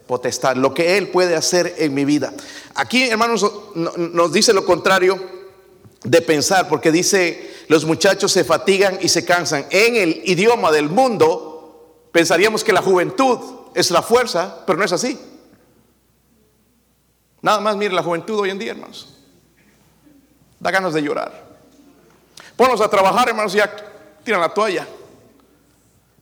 [0.07, 2.33] potestad, lo que Él puede hacer en mi vida.
[2.75, 5.21] Aquí, hermanos, nos dice lo contrario
[6.03, 9.65] de pensar, porque dice, los muchachos se fatigan y se cansan.
[9.71, 13.39] En el idioma del mundo, pensaríamos que la juventud
[13.77, 15.17] es la fuerza, pero no es así.
[17.41, 19.15] Nada más mire la juventud hoy en día, hermanos.
[20.59, 21.47] Da ganas de llorar.
[22.57, 23.71] Ponlos a trabajar, hermanos, ya
[24.25, 24.89] tiran la toalla.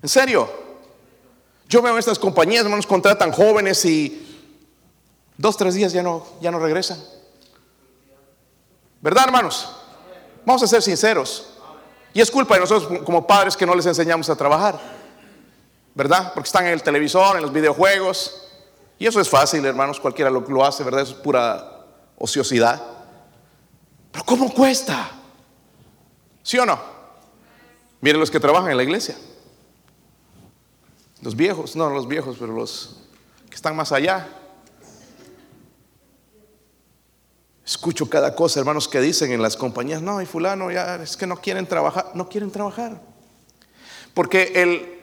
[0.03, 0.53] En serio.
[1.67, 4.47] Yo veo estas compañías, hermanos, contratan jóvenes y
[5.39, 7.03] dos, tres días ya no, ya no regresan.
[9.01, 9.78] ¿Verdad, hermanos?
[10.49, 11.51] Vamos a ser sinceros.
[12.15, 14.81] Y es culpa de nosotros como padres que no les enseñamos a trabajar.
[15.99, 16.33] ¿verdad?
[16.33, 18.49] Porque están en el televisor, en los videojuegos.
[18.99, 21.03] Y eso es fácil, hermanos, cualquiera lo, hace, ¿verdad?
[21.03, 21.85] Eso es pura
[22.17, 22.81] ociosidad.
[24.11, 25.11] Pero ¿cómo cuesta?
[26.43, 26.81] ¿Sí o no?
[28.01, 29.17] Miren los que trabajan en la iglesia.
[31.21, 33.01] Los viejos, no los viejos, pero los
[33.51, 34.29] que están más allá.
[37.69, 41.27] Escucho cada cosa, hermanos, que dicen en las compañías, no, y fulano, ya es que
[41.27, 42.99] no quieren trabajar, no quieren trabajar.
[44.15, 44.99] Porque el,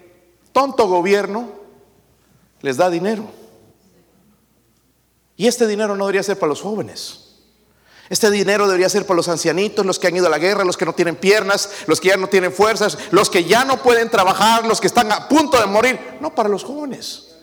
[0.56, 1.50] tonto gobierno
[2.62, 3.30] les da dinero.
[5.36, 7.36] Y este dinero no debería ser para los jóvenes.
[8.10, 10.78] Este dinero debería ser para los ancianitos, los que han ido a la guerra, los
[10.78, 14.10] que no tienen piernas, los que ya no tienen fuerzas, los que ya no pueden
[14.10, 16.00] trabajar, los que están a punto de morir.
[16.22, 17.35] No para los jóvenes.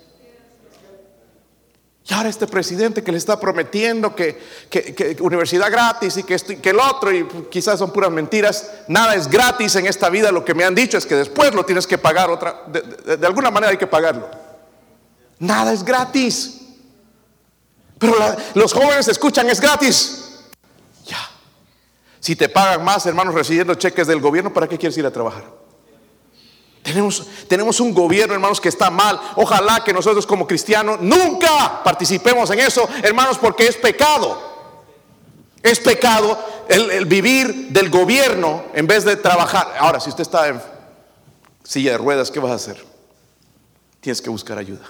[2.05, 4.41] Y ahora este presidente que le está prometiendo que,
[5.21, 9.87] universidad gratis y que, el otro, y quizás son puras mentiras, nada es gratis en
[9.87, 12.65] esta vida, lo que me han dicho es que después lo tienes que pagar otra,
[12.67, 14.29] de, alguna manera hay que pagarlo.
[15.39, 16.59] Nada es gratis.
[17.99, 18.15] Pero
[18.55, 20.41] los jóvenes escuchan, es gratis.
[21.07, 21.19] Ya.
[22.19, 25.45] Si te pagan más, hermanos, recibiendo cheques del gobierno, ¿para qué quieres ir a trabajar?
[26.83, 29.21] Tenemos, tenemos un gobierno, hermanos, que está mal.
[29.37, 34.51] Ojalá que nosotros como cristianos nunca participemos en eso, hermanos, porque es pecado.
[35.63, 39.75] Es pecado el, vivir del gobierno en vez de trabajar.
[39.79, 40.61] Ahora, si usted está en
[41.63, 42.85] silla de ruedas, ¿qué vas a hacer?
[44.01, 44.85] Tienes que buscar ayuda.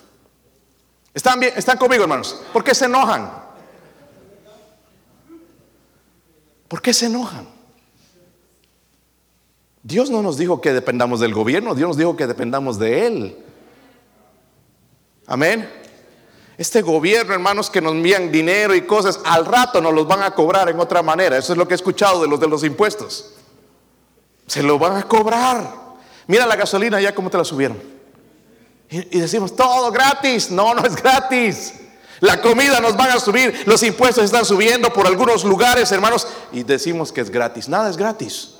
[1.13, 1.53] ¿Están, bien?
[1.55, 2.41] ¿Están conmigo, hermanos?
[2.55, 3.31] ¿Por qué se enojan?
[6.69, 7.52] ¿Por qué se enojan?
[9.83, 13.37] Dios no nos dijo que dependamos del gobierno, Dios nos dijo que dependamos de Él.
[15.27, 15.69] Amén.
[16.57, 20.33] Este gobierno, hermanos, que nos envían dinero y cosas, al rato nos los van a
[20.33, 21.37] cobrar en otra manera.
[21.37, 23.35] Eso es lo que he escuchado de los de los impuestos.
[24.47, 25.83] Se lo van a cobrar.
[26.27, 27.83] Mira la gasolina ya cómo te la subieron.
[28.91, 30.51] Y, y decimos, todo gratis.
[30.51, 31.75] No, no es gratis.
[32.21, 36.63] La comida nos van a subir, los impuestos están subiendo por algunos lugares, hermanos, y
[36.63, 37.69] decimos que es gratis.
[37.69, 38.55] Nada es gratis.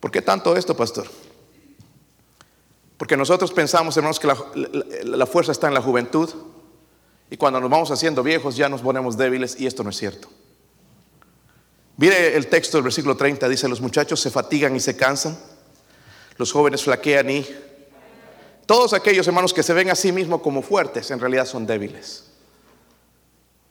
[0.00, 1.06] ¿Por qué tanto esto, pastor?
[2.96, 6.28] Porque nosotros pensamos, hermanos, que la, fuerza está en la juventud
[7.30, 10.28] y cuando nos vamos haciendo viejos ya nos ponemos débiles y esto no es cierto.
[11.96, 15.38] Mire el texto del versículo 30, dice, los muchachos se fatigan y se cansan,
[16.36, 17.46] los jóvenes flaquean y...
[18.64, 22.30] Todos aquellos hermanos que se ven a sí mismos como fuertes, en realidad son débiles.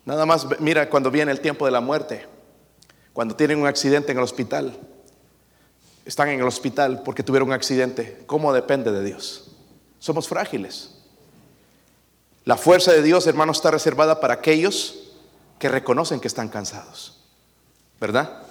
[0.06, 2.26] Nada más mira cuando viene el tiempo de la muerte,
[3.14, 4.78] cuando tienen un accidente en el hospital,
[6.10, 8.24] están en el hospital porque tuvieron un accidente.
[8.26, 9.52] ¿Cómo depende de Dios?
[10.00, 10.90] Somos frágiles.
[12.46, 15.12] La fuerza de Dios, hermanos, está reservada para aquellos
[15.60, 17.22] que reconocen que están cansados.
[18.02, 18.42] ¿Verdad?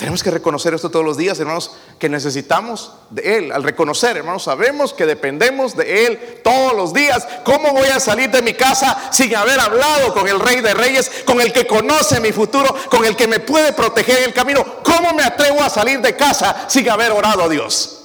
[0.00, 3.52] Tenemos que reconocer esto todos los días, hermanos, que necesitamos de Él.
[3.52, 7.28] Al reconocer, hermanos, sabemos que dependemos de Él todos los días.
[7.44, 11.10] ¿Cómo voy a salir de mi casa sin haber hablado con el Rey de Reyes,
[11.26, 14.64] con el que conoce mi futuro, con el que me puede proteger en el camino?
[14.82, 17.99] ¿Cómo me atrevo a salir de casa sin haber orado a Dios?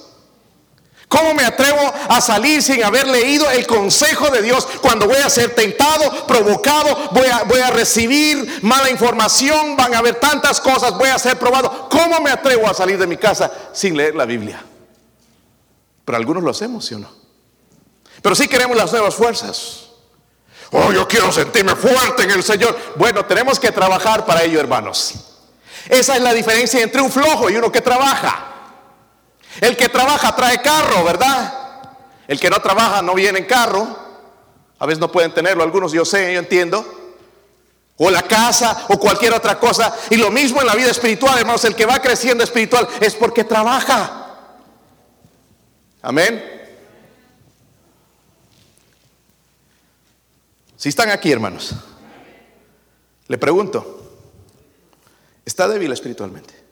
[1.15, 5.29] ¿Cómo me atrevo a salir sin haber leído el consejo de Dios cuando voy a
[5.29, 11.17] ser tentado, provocado, voy a, recibir mala información, van a haber tantas cosas, voy a
[11.17, 11.87] ser probado?
[11.87, 14.61] ¿Cómo me atrevo a salir de mi casa sin leer la Biblia?
[16.03, 17.09] Pero algunos lo hacemos, ¿sí o no?
[18.21, 19.85] Pero sí queremos las nuevas fuerzas.
[20.71, 22.77] Oh, yo quiero sentirme fuerte en el Señor.
[22.97, 25.13] Bueno, tenemos que trabajar para ello, hermanos.
[25.87, 28.54] Esa es la diferencia entre un flojo y uno que trabaja.
[29.61, 31.53] El que trabaja trae carro, ¿verdad?
[32.27, 34.05] El que no trabaja no viene en carro.
[34.79, 36.85] A veces no pueden tenerlo, algunos yo sé, yo entiendo.
[37.97, 39.95] O la casa o cualquier otra cosa.
[40.09, 41.63] Y lo mismo en la vida espiritual, hermanos.
[41.63, 44.21] El que va creciendo espiritual es porque trabaja.
[46.01, 46.55] Amén.
[50.75, 51.73] Si están aquí, hermanos,
[53.27, 54.11] le pregunto,
[55.43, 56.64] ¿está débil espiritualmente?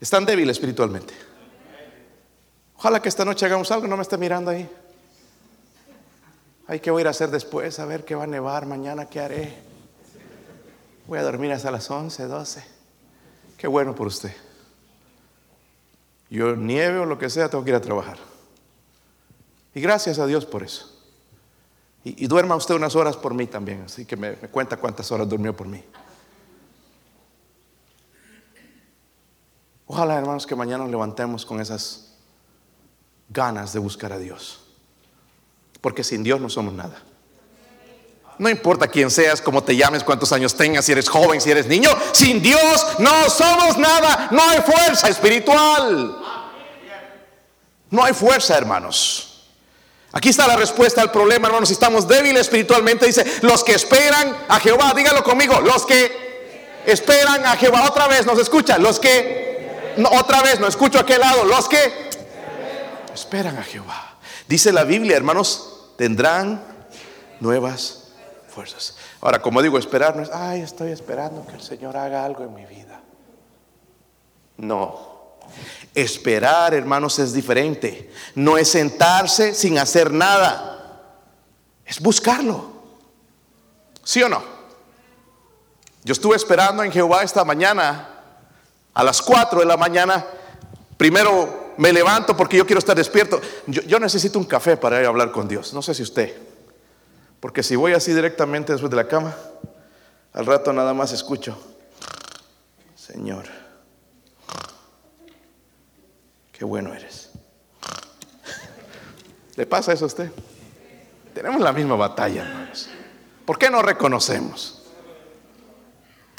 [0.00, 1.12] Están débiles espiritualmente.
[2.76, 4.68] Ojalá que esta noche hagamos algo, no me esté mirando ahí.
[6.66, 7.78] Ay, ¿qué voy a ir a hacer después?
[7.78, 9.54] A ver qué va a nevar mañana, ¿qué haré?
[11.06, 12.64] Voy a dormir hasta las 11, 12.
[13.58, 14.32] Qué bueno por usted.
[16.30, 18.16] Yo nieve o lo que sea, tengo que ir a trabajar.
[19.74, 20.96] Y gracias a Dios por eso.
[22.02, 25.54] Y, duerma usted unas horas por mí también, así que me cuenta cuántas horas durmió
[25.54, 25.84] por mí.
[29.92, 32.12] Ojalá, hermanos, que mañana nos levantemos con esas
[33.28, 34.60] ganas de buscar a Dios.
[35.80, 37.02] Porque sin Dios no somos nada.
[38.38, 41.66] No importa quién seas, cómo te llames, cuántos años tengas, si eres joven, si eres
[41.66, 44.28] niño, sin Dios no somos nada.
[44.30, 46.22] No hay fuerza espiritual.
[47.90, 49.48] No hay fuerza, hermanos.
[50.12, 51.68] Aquí está la respuesta al problema, hermanos.
[51.68, 57.44] Si estamos débiles espiritualmente, dice, los que esperan a Jehová, dígalo conmigo, los que esperan
[57.44, 59.49] a Jehová, otra vez nos escucha, los que
[60.08, 61.44] otra vez, no escucho a aquel lado.
[61.44, 62.10] Los que
[63.12, 64.16] esperan a Jehová.
[64.46, 66.62] Dice la Biblia, hermanos, tendrán
[67.40, 68.12] nuevas
[68.48, 68.96] fuerzas.
[69.20, 72.54] Ahora, como digo, esperar no es, ay, estoy esperando que el Señor haga algo en
[72.54, 73.00] mi vida.
[74.56, 75.38] No.
[75.94, 78.12] Esperar, hermanos, es diferente.
[78.34, 81.10] No es sentarse sin hacer nada.
[81.84, 82.70] Es buscarlo.
[84.04, 84.42] ¿Sí o no?
[86.02, 88.09] Yo estuve esperando en Jehová esta mañana
[88.94, 90.24] a las 4 de la mañana,
[90.96, 93.40] primero me levanto porque yo quiero estar despierto.
[93.66, 95.72] Yo, necesito un café para ir a hablar con Dios.
[95.72, 96.36] No sé si usted.
[97.40, 99.34] Porque si voy así directamente después de la cama,
[100.32, 101.56] al rato nada más escucho,
[102.94, 103.46] Señor,
[106.52, 107.30] qué bueno eres.
[109.56, 110.30] ¿Le pasa eso a usted?
[111.32, 112.90] Tenemos la misma batalla, hermanos.
[113.46, 114.79] ¿Por qué no reconocemos?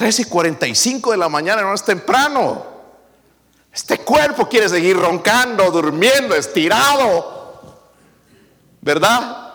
[0.02, 2.66] 3 y 45 de la mañana, no es temprano.
[3.72, 7.62] Este cuerpo quiere seguir roncando, durmiendo, estirado.
[8.82, 9.48] ¿Verdad?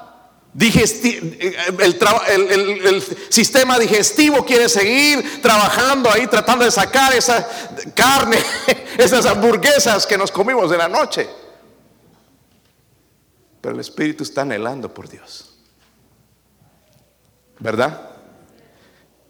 [2.29, 7.45] el, sistema digestivo quiere seguir trabajando ahí, tratando de sacar esa
[7.93, 8.39] carne,
[8.99, 11.29] esas hamburguesas que nos comimos de la noche.
[13.61, 15.57] Pero el espíritu está anhelando por Dios.
[17.59, 18.06] ¿Verdad?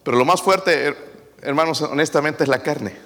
[0.07, 0.97] Pero lo más fuerte,
[1.43, 2.97] hermanos, honestamente es la carne.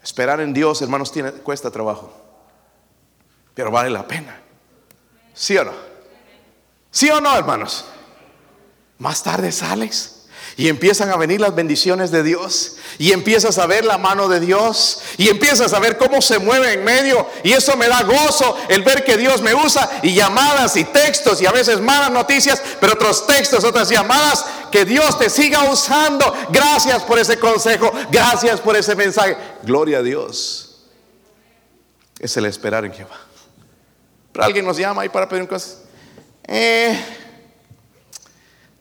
[0.00, 2.14] Esperar en Dios, hermanos, tiene, cuesta trabajo.
[3.54, 4.40] Pero vale la pena.
[5.34, 5.72] ¿Sí o no?
[6.92, 7.86] ¿Sí o no, hermanos?
[8.98, 10.21] Más tarde sales
[10.56, 14.40] y empiezan a venir las bendiciones de Dios y empiezas a ver la mano de
[14.40, 18.56] Dios y empiezas a ver cómo se mueve en medio y eso me da gozo
[18.68, 22.62] el ver que Dios me usa y llamadas y textos y a veces malas noticias,
[22.80, 26.34] pero otros textos, otras llamadas, que Dios te siga usando.
[26.50, 29.36] Gracias por ese consejo, gracias por ese mensaje.
[29.62, 30.86] Gloria a Dios.
[32.18, 33.18] Es el esperar en Jehová.
[34.32, 35.78] Pero alguien nos llama ahí para pedir cosas.
[36.44, 36.98] Eh,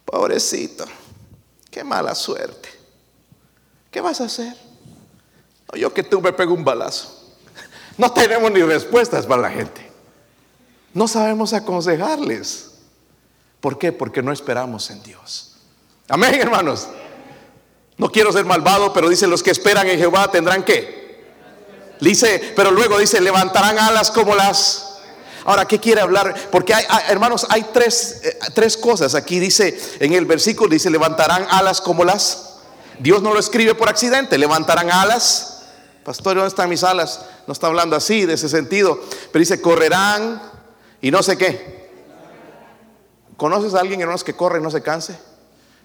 [0.05, 0.85] pobrecito,
[1.71, 2.69] qué mala suerte.
[3.89, 4.55] ¿Qué vas a hacer?
[5.73, 7.17] yo que tú me pego un balazo.
[7.97, 9.89] No tenemos ni respuestas para la gente.
[10.93, 12.71] No sabemos aconsejarles.
[13.61, 13.91] ¿Por qué?
[13.91, 15.55] Porque no esperamos en Dios.
[16.09, 16.89] Amén, hermanos.
[17.97, 21.23] No quiero ser malvado, pero dice los que esperan en Jehová tendrán que.
[22.01, 24.90] Dice, pero luego dice, levantarán alas como las
[25.45, 26.35] Ahora, ¿qué quiere hablar?
[26.51, 29.15] Porque hay, hermanos, hay tres, eh, tres cosas.
[29.15, 32.49] Aquí dice, en el versículo dice, levantarán alas como las...
[32.99, 35.63] Dios no lo escribe por accidente, levantarán alas.
[36.03, 37.25] Pastor, ¿dónde están mis alas?
[37.47, 38.99] No está hablando así, de ese sentido.
[39.31, 40.41] Pero dice, correrán
[41.01, 41.89] y no sé qué.
[43.37, 45.17] ¿Conoces a alguien, hermanos, que corre y no se canse?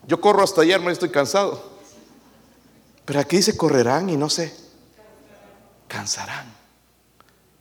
[0.07, 1.77] Yo corro hasta ayer, me estoy cansado.
[3.07, 4.55] Pero aquí dice, correrán y no se
[5.89, 6.56] cansarán.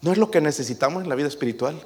[0.06, 1.82] ¿No es lo que necesitamos en la vida espiritual?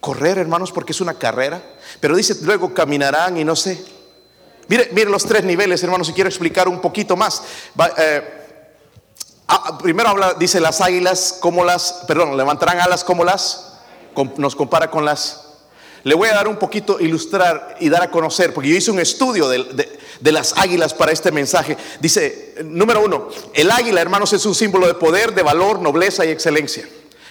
[0.00, 1.62] Correr, hermanos, porque es una carrera.
[2.00, 3.84] Pero dice luego caminarán y no sé.
[4.66, 7.44] Mire, mire los tres niveles, hermanos, si quiero explicar un poquito más.
[7.98, 8.20] Eh,
[9.80, 13.78] primero dice las águilas como las, perdón, levantarán alas como las,
[14.38, 15.44] nos compara con las.
[16.02, 18.98] Le voy a dar un poquito, ilustrar y dar a conocer, porque yo hice un
[18.98, 21.76] estudio de las águilas para este mensaje.
[22.00, 26.30] Dice, número uno, el águila, hermanos, es un símbolo de poder, de valor, nobleza y
[26.30, 26.88] excelencia.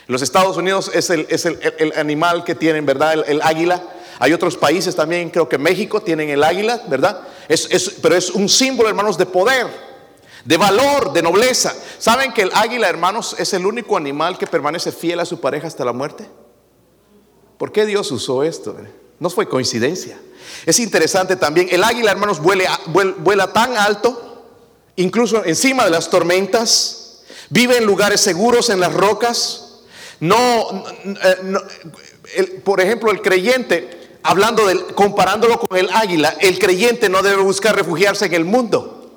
[0.07, 3.23] Los Estados Unidos es el, animal que tienen, ¿verdad?
[3.27, 3.81] El, águila.
[4.19, 7.21] Hay otros países también, creo que México tienen el águila, ¿verdad?
[8.01, 9.67] Pero es un símbolo, hermanos, de poder,
[10.45, 11.73] de valor, de nobleza.
[11.97, 15.67] ¿Saben que el águila, hermanos, es el único animal que permanece fiel a su pareja
[15.67, 16.27] hasta la muerte?
[17.57, 18.75] ¿Por qué Dios usó esto?
[19.19, 20.19] No fue coincidencia.
[20.65, 24.43] Es interesante también, el águila, hermanos, vuela tan alto,
[24.95, 29.64] incluso encima de las tormentas, vive en lugares seguros, en las rocas.
[30.19, 30.83] No,
[32.35, 37.41] eh, por ejemplo, el creyente, hablando del, comparándolo con el águila, el creyente no debe
[37.41, 39.11] buscar refugiarse en el mundo,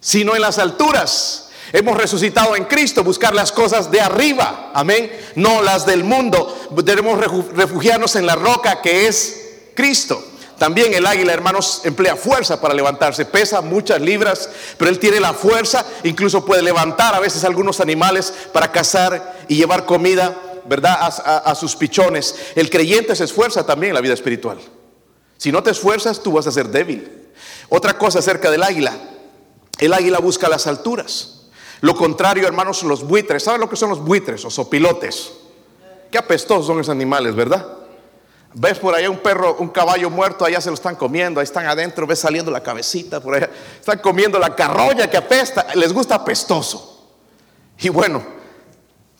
[0.00, 1.50] sino en las alturas.
[1.72, 6.56] Hemos resucitado en Cristo, buscar las cosas de arriba, amén, no las del mundo.
[6.84, 10.22] Debemos refugiarnos en la roca que es Cristo.
[10.60, 13.24] También el águila, hermanos, emplea fuerza para levantarse.
[13.24, 15.86] Pesa muchas libras, pero él tiene la fuerza.
[16.04, 20.98] Incluso puede levantar a veces algunos animales para cazar y llevar comida, ¿verdad?
[21.00, 22.34] A, sus pichones.
[22.56, 24.58] El creyente se esfuerza también en la vida espiritual.
[25.38, 27.10] Si no te esfuerzas, tú vas a ser débil.
[27.70, 28.92] Otra cosa acerca del águila.
[29.78, 31.46] El águila busca las alturas.
[31.80, 33.44] Lo contrario, hermanos, los buitres.
[33.44, 35.32] ¿Saben lo que son los buitres o sopilotes?
[36.10, 37.79] Qué apestosos son esos animales, ¿verdad?
[38.52, 41.66] Ves por allá un perro, un caballo muerto, allá se lo están comiendo, ahí están
[41.66, 46.16] adentro, ves saliendo la cabecita por allá, están comiendo la carroña que apesta, les gusta
[46.16, 47.12] apestoso.
[47.78, 48.24] Y bueno,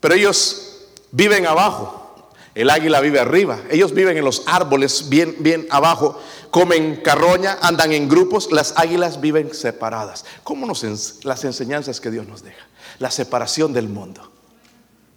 [0.01, 5.65] pero ellos viven abajo, el águila vive arriba, ellos viven en los árboles bien, bien
[5.71, 10.25] abajo, comen carroña, andan en grupos, las águilas viven separadas.
[10.43, 10.85] ¿Cómo nos
[11.23, 12.67] las enseñanzas que Dios nos deja?
[12.99, 14.33] La separación del mundo.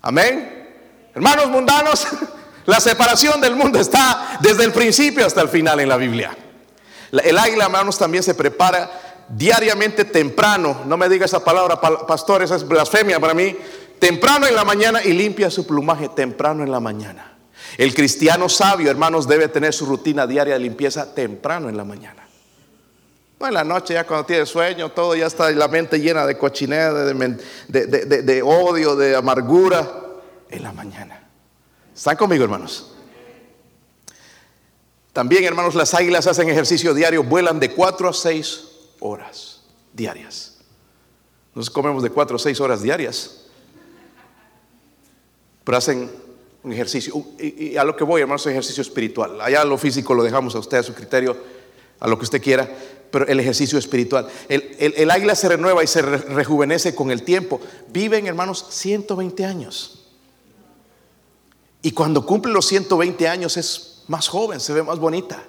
[0.03, 1.09] Amén.
[1.15, 2.07] Hermanos mundanos.
[2.65, 6.35] La separación del mundo está desde el principio hasta el final en la Biblia.
[7.11, 8.89] El águila, hermanos, también se prepara
[9.29, 10.81] diariamente temprano.
[10.85, 13.55] No me diga esa palabra, pastor, esa es blasfemia para mí.
[13.99, 17.33] Temprano en la mañana y limpia su plumaje temprano en la mañana.
[17.77, 22.27] El cristiano sabio, hermanos, debe tener su rutina diaria de limpieza temprano en la mañana.
[23.39, 26.37] No en la noche, ya cuando tiene sueño, todo ya está la mente llena de
[26.37, 29.99] cochinera, de odio, de amargura.
[30.49, 31.22] En la mañana.
[31.95, 32.93] ¿Están conmigo, hermanos?
[35.13, 38.63] También, hermanos, las águilas hacen ejercicio diario, vuelan de 4 a 6
[38.99, 39.61] horas
[39.93, 40.57] diarias.
[41.53, 43.45] Nos comemos de 4 a 6 horas diarias.
[45.63, 46.11] Pero hacen
[46.63, 47.13] un ejercicio.
[47.39, 49.39] Y, a lo que voy, hermanos, es ejercicio espiritual.
[49.39, 51.37] Allá lo físico lo dejamos a usted, a su criterio,
[51.99, 52.67] a lo que usted quiera,
[53.11, 54.27] pero el ejercicio espiritual.
[54.49, 57.61] El, águila se renueva y se rejuvenece con el tiempo.
[57.89, 60.02] Viven, hermanos, 120 años.
[61.85, 65.43] Y cuando cumple los 120 años es más joven, se ve más bonita.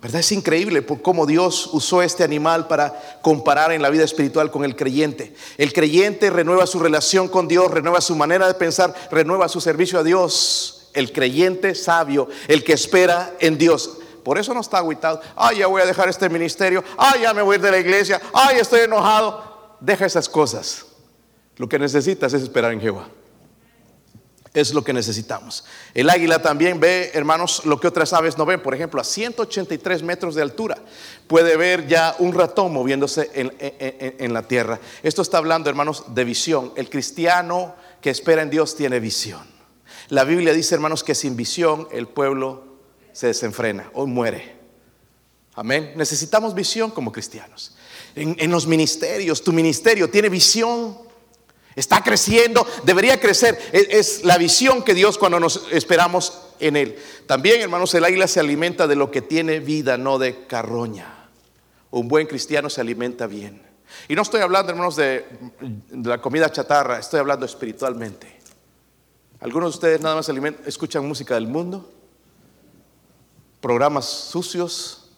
[0.00, 0.20] ¿Verdad?
[0.20, 4.64] Es increíble por cómo Dios usó este animal para comparar en la vida espiritual con
[4.64, 5.34] el creyente.
[5.58, 9.98] El creyente renueva su relación con Dios, renueva su manera de pensar, renueva su servicio
[9.98, 10.90] a Dios.
[10.94, 13.98] El creyente sabio, el que espera en Dios.
[14.22, 15.20] Por eso no está aguitado.
[15.34, 16.84] Ay, ya voy a dejar este ministerio.
[16.96, 18.22] Ay, ya me voy a ir de la iglesia.
[18.32, 19.76] Ay, estoy enojado.
[19.80, 20.86] Deja esas cosas.
[21.56, 23.08] Lo que necesitas es esperar en Jehová
[24.56, 25.64] es lo que necesitamos.
[25.92, 28.62] El águila también ve, hermanos, lo que otras aves no ven.
[28.62, 30.78] Por ejemplo, a 183 metros de altura
[31.26, 34.80] puede ver ya un ratón moviéndose en, la tierra.
[35.02, 36.72] Esto está hablando, hermanos, de visión.
[36.74, 39.42] El cristiano que espera en Dios tiene visión.
[40.08, 42.64] La Biblia dice, hermanos, que sin visión el pueblo
[43.12, 44.56] se desenfrena o muere.
[45.54, 45.92] Amén.
[45.96, 47.76] Necesitamos visión como cristianos.
[48.14, 51.05] en los ministerios, tu ministerio tiene visión
[51.76, 53.58] Está creciendo, debería crecer.
[53.70, 56.98] Es, la visión que Dios cuando nos esperamos en Él.
[57.26, 61.28] También, hermanos, el águila se alimenta de lo que tiene vida, no de carroña.
[61.90, 63.62] Un buen cristiano se alimenta bien.
[64.08, 65.26] Y no estoy hablando, hermanos, de,
[65.90, 68.40] la comida chatarra, estoy hablando espiritualmente.
[69.40, 70.30] Algunos de ustedes nada más
[70.66, 71.92] escuchan música del mundo,
[73.60, 75.10] programas sucios,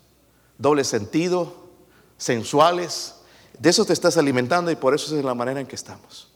[0.58, 1.68] doble sentido,
[2.16, 3.14] sensuales.
[3.56, 6.28] De eso te estás alimentando y por eso es la manera en que estamos.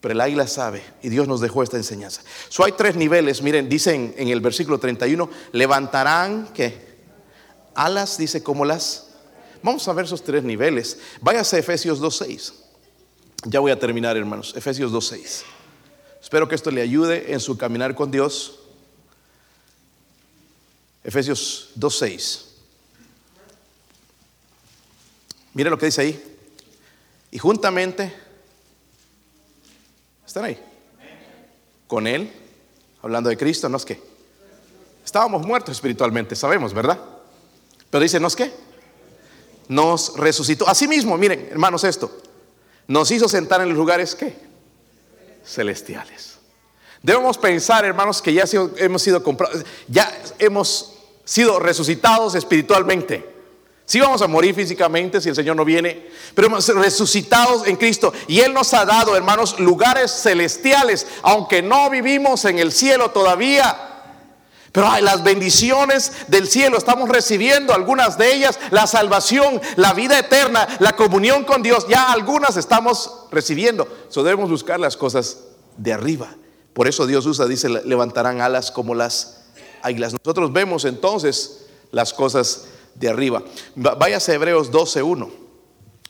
[0.00, 2.22] Pero el águila sabe y Dios nos dejó esta enseñanza.
[2.48, 6.96] So hay tres niveles, miren, dicen en el versículo 31, levantarán que
[7.74, 9.08] alas, dice como las.
[9.62, 10.98] Vamos a ver esos tres niveles.
[11.20, 12.52] Váyase a Efesios 2.6.
[13.44, 14.54] Ya voy a terminar, hermanos.
[14.56, 15.42] Efesios 2.6.
[16.22, 18.58] Espero que esto le ayude en su caminar con Dios.
[21.04, 22.42] Efesios 2.6.
[25.54, 26.38] Mire lo que dice ahí.
[27.30, 28.12] Y juntamente
[30.26, 30.58] ¿Están ahí?
[31.86, 32.32] Con Él,
[33.02, 34.02] hablando de Cristo, ¿nos qué?
[35.04, 36.98] Estábamos muertos espiritualmente, sabemos, ¿verdad?
[37.90, 38.52] Pero dice, ¿nos qué?
[39.68, 40.68] Nos resucitó.
[40.68, 42.10] Asimismo, miren, hermanos, esto.
[42.88, 44.36] Nos hizo sentar en los lugares, ¿qué?
[45.44, 46.38] Celestiales.
[47.02, 48.44] Debemos pensar, hermanos, que ya
[48.78, 53.35] hemos sido comprados, ya hemos sido resucitados espiritualmente.
[53.86, 58.12] Sí vamos a morir físicamente si el Señor no viene, pero hemos resucitados en Cristo
[58.26, 63.92] y Él nos ha dado, hermanos, lugares celestiales, aunque no vivimos en el cielo todavía.
[64.72, 70.18] Pero hay las bendiciones del cielo estamos recibiendo, algunas de ellas, la salvación, la vida
[70.18, 73.88] eterna, la comunión con Dios, ya algunas estamos recibiendo.
[74.08, 75.38] So debemos buscar las cosas
[75.76, 76.34] de arriba.
[76.74, 79.44] Por eso Dios usa, dice, levantarán alas como las
[79.80, 80.12] águilas.
[80.12, 82.64] Nosotros vemos entonces las cosas
[82.98, 83.42] de arriba.
[83.74, 85.30] Váyase a Hebreos 12.1,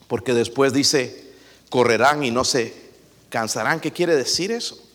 [0.06, 1.32] porque después dice,
[1.68, 2.74] correrán y no se
[3.28, 3.80] cansarán.
[3.80, 4.86] ¿Qué quiere decir eso?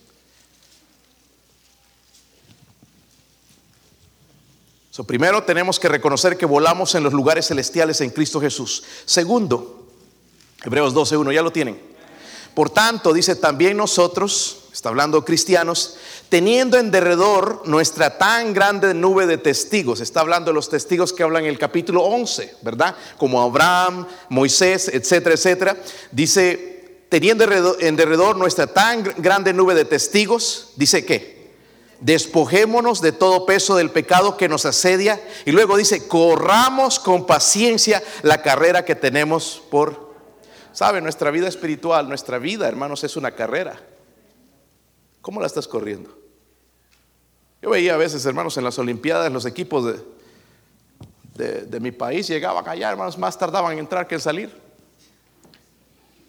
[5.06, 8.84] primero tenemos que reconocer que volamos en los lugares celestiales en Cristo Jesús.
[9.04, 9.88] Segundo,
[10.64, 11.80] Hebreos 12.1, ya lo tienen.
[12.54, 15.96] Por tanto, dice también nosotros, está hablando cristianos,
[16.32, 20.00] teniendo en derredor nuestra tan grande nube de testigos.
[20.00, 22.96] Está hablando de los testigos que hablan en el capítulo 11, ¿verdad?
[23.18, 25.76] Como Abraham, Moisés, etcétera, etcétera.
[26.10, 27.44] Dice, teniendo
[27.80, 31.52] en derredor nuestra tan grande nube de testigos, dice que
[32.00, 38.02] despojémonos de todo peso del pecado que nos asedia y luego dice, corramos con paciencia
[38.22, 40.10] la carrera que tenemos por
[40.72, 43.78] Sabe, nuestra vida espiritual, nuestra vida, hermanos, es una carrera.
[45.20, 46.21] ¿Cómo la estás corriendo?
[47.62, 49.94] Yo veía a veces, hermanos, en las Olimpiadas, los equipos
[51.34, 54.52] de, de, mi país llegaban allá, hermanos, más tardaban en entrar que en salir.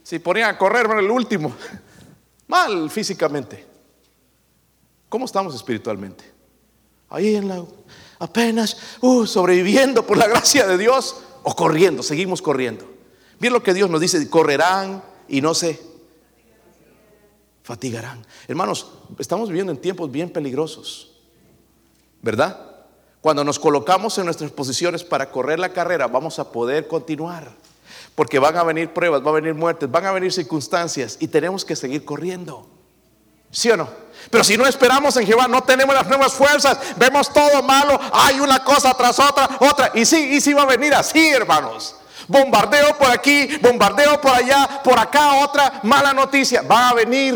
[0.04, 1.54] Si ponían a correr, hermano, el último,
[2.48, 3.66] mal físicamente.
[5.10, 6.24] ¿Cómo estamos espiritualmente?
[7.10, 7.64] Ahí en la,
[8.20, 12.86] apenas uh, sobreviviendo por la gracia de Dios o corriendo, seguimos corriendo.
[13.40, 15.80] Miren lo que Dios nos dice, correrán y no se
[17.64, 18.26] fatigarán.
[18.48, 21.12] Hermanos, estamos viviendo en tiempos bien peligrosos,
[22.24, 22.58] ¿verdad?
[23.22, 27.52] Cuando nos colocamos en nuestras posiciones para correr la carrera, vamos a poder continuar.
[28.16, 31.64] Porque van a venir pruebas, va a venir muertes, van a venir circunstancias y tenemos
[31.64, 32.68] que seguir corriendo.
[33.52, 33.88] ¿Sí o no?
[34.32, 38.40] Pero si no esperamos en Jehová, no tenemos las nuevas fuerzas, vemos todo malo, hay
[38.40, 39.92] una cosa tras otra, otra.
[39.94, 41.96] Y sí, y sí va a venir así, hermanos.
[42.28, 46.62] Bombardeo por aquí, bombardeo por allá, por acá otra mala noticia.
[46.62, 47.36] Va a venir.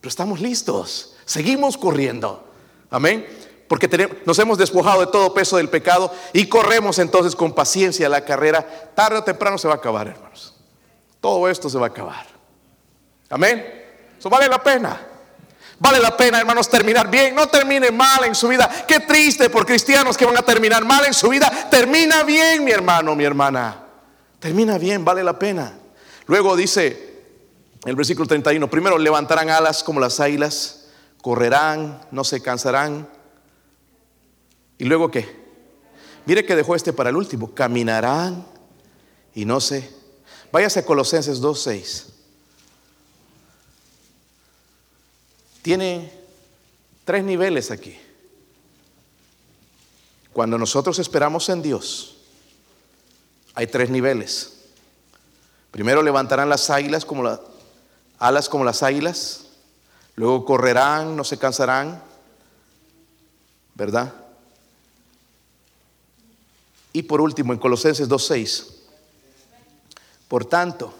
[0.00, 1.14] Pero estamos listos.
[1.26, 2.51] Seguimos corriendo.
[2.92, 3.26] Amén.
[3.66, 3.88] Porque
[4.26, 8.64] nos hemos despojado de todo peso del pecado y corremos entonces con paciencia la carrera.
[8.94, 10.54] Tarde o temprano se va a acabar, hermanos.
[11.20, 12.26] Todo esto se va a acabar.
[13.30, 13.64] Amén.
[14.18, 15.08] Eso vale la pena.
[15.78, 17.34] Vale la pena, hermanos, terminar bien.
[17.34, 18.70] No termine mal en su vida.
[18.86, 21.50] Qué triste por cristianos que van a terminar mal en su vida.
[21.70, 23.82] Termina bien, mi hermano, mi hermana.
[24.38, 25.72] Termina bien, vale la pena.
[26.26, 27.24] Luego dice
[27.84, 30.81] el versículo 31, primero levantarán alas como las águilas,
[31.22, 33.08] correrán, no se cansarán.
[34.76, 35.40] ¿Y luego qué?
[36.26, 38.46] Mire que dejó este para el último, caminarán
[39.34, 39.90] y no se.
[40.52, 42.06] Váyase a Colosenses 2.6.
[45.62, 46.12] Tiene
[47.04, 47.98] tres niveles aquí.
[50.32, 52.16] Cuando nosotros esperamos en Dios,
[53.54, 54.58] hay tres niveles.
[55.70, 57.40] Primero levantarán las águilas como las
[58.18, 59.46] alas como las águilas,
[60.16, 62.02] luego correrán, no se cansarán,
[63.74, 64.14] ¿verdad?
[66.92, 68.66] Y por último, en Colosenses 2.6,
[70.28, 70.92] por tanto,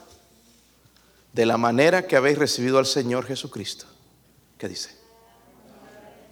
[1.33, 3.87] de la manera que habéis recibido al Señor Jesucristo,
[4.59, 4.91] ¿qué dice?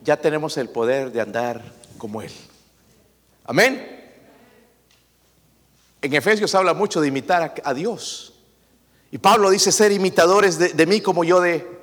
[0.02, 1.62] Ya tenemos el poder de andar
[1.98, 2.32] como Él.
[3.44, 4.00] Amén.
[6.02, 8.32] En Efesios habla mucho de imitar a, Dios.
[9.10, 11.79] Y Pablo dice ser imitadores de, mí como yo de...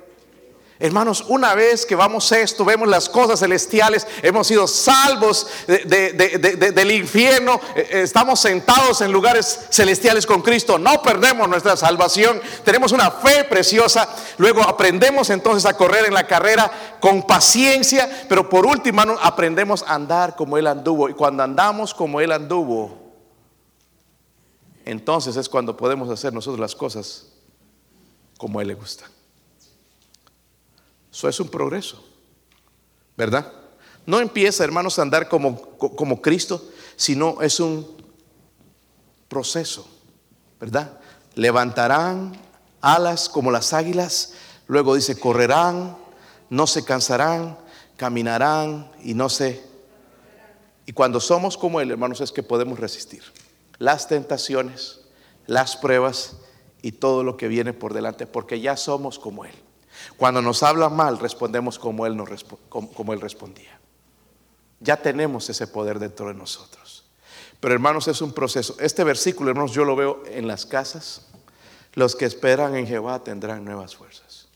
[0.80, 6.90] Hermanos, una vez que vamos a esto, vemos las cosas celestiales, hemos sido salvos del
[6.92, 12.92] infierno, eh, eh, estamos sentados en lugares celestiales con Cristo, no perdemos nuestra salvación, tenemos
[12.92, 16.70] una fe preciosa, luego aprendemos entonces a correr en la carrera
[17.00, 22.20] con paciencia, pero por último aprendemos a andar como Él anduvo, y cuando andamos como
[22.20, 22.96] Él anduvo,
[24.84, 27.26] entonces es cuando podemos hacer nosotros las cosas
[28.36, 29.06] como Él le gusta.
[31.18, 32.00] Eso es un progreso,
[33.16, 33.52] ¿verdad?
[34.06, 36.64] No empieza, hermanos, a andar como, como Cristo,
[36.94, 37.84] sino es un
[39.26, 39.84] proceso,
[40.60, 41.00] ¿verdad?
[41.34, 42.40] Levantarán
[42.80, 44.34] alas como las águilas,
[44.68, 45.96] luego dice, correrán,
[46.50, 47.58] no se cansarán,
[47.96, 49.60] caminarán y no se...
[50.86, 53.24] Y cuando somos como Él, hermanos, es que podemos resistir
[53.80, 55.00] las tentaciones,
[55.48, 56.36] las pruebas
[56.80, 59.64] y todo lo que viene por delante, porque ya somos como Él.
[60.16, 63.78] Cuando nos habla mal, respondemos como Él, nos, como, Él respondía.
[64.80, 67.04] Ya tenemos ese poder dentro de nosotros.
[67.60, 68.76] Pero hermanos, es un proceso.
[68.78, 71.26] Este versículo, hermanos, yo lo veo en las casas.
[71.94, 74.48] Los que esperan en Jehová tendrán nuevas fuerzas.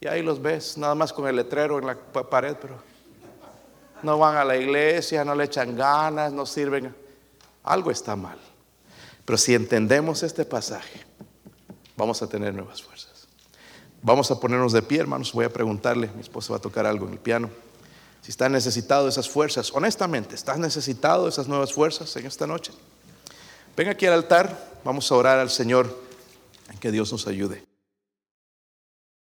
[0.00, 2.76] Y ahí los ves, nada más con el letrero en la pared, pero
[4.02, 6.94] no van a la iglesia, no le echan ganas, no sirven
[7.64, 8.38] algo está mal.
[9.24, 11.04] Pero si entendemos este pasaje,
[11.96, 13.07] vamos a tener nuevas fuerzas.
[14.02, 15.32] Vamos a ponernos de pie, hermanos.
[15.32, 17.50] Voy a preguntarle, mi esposa va a tocar algo en el piano.
[18.22, 22.46] Si está necesitado de esas fuerzas, honestamente, ¿estás necesitado de esas nuevas fuerzas en esta
[22.46, 22.72] noche?
[23.76, 25.96] Ven aquí al altar, vamos a orar al Señor,
[26.70, 27.67] en que Dios nos ayude.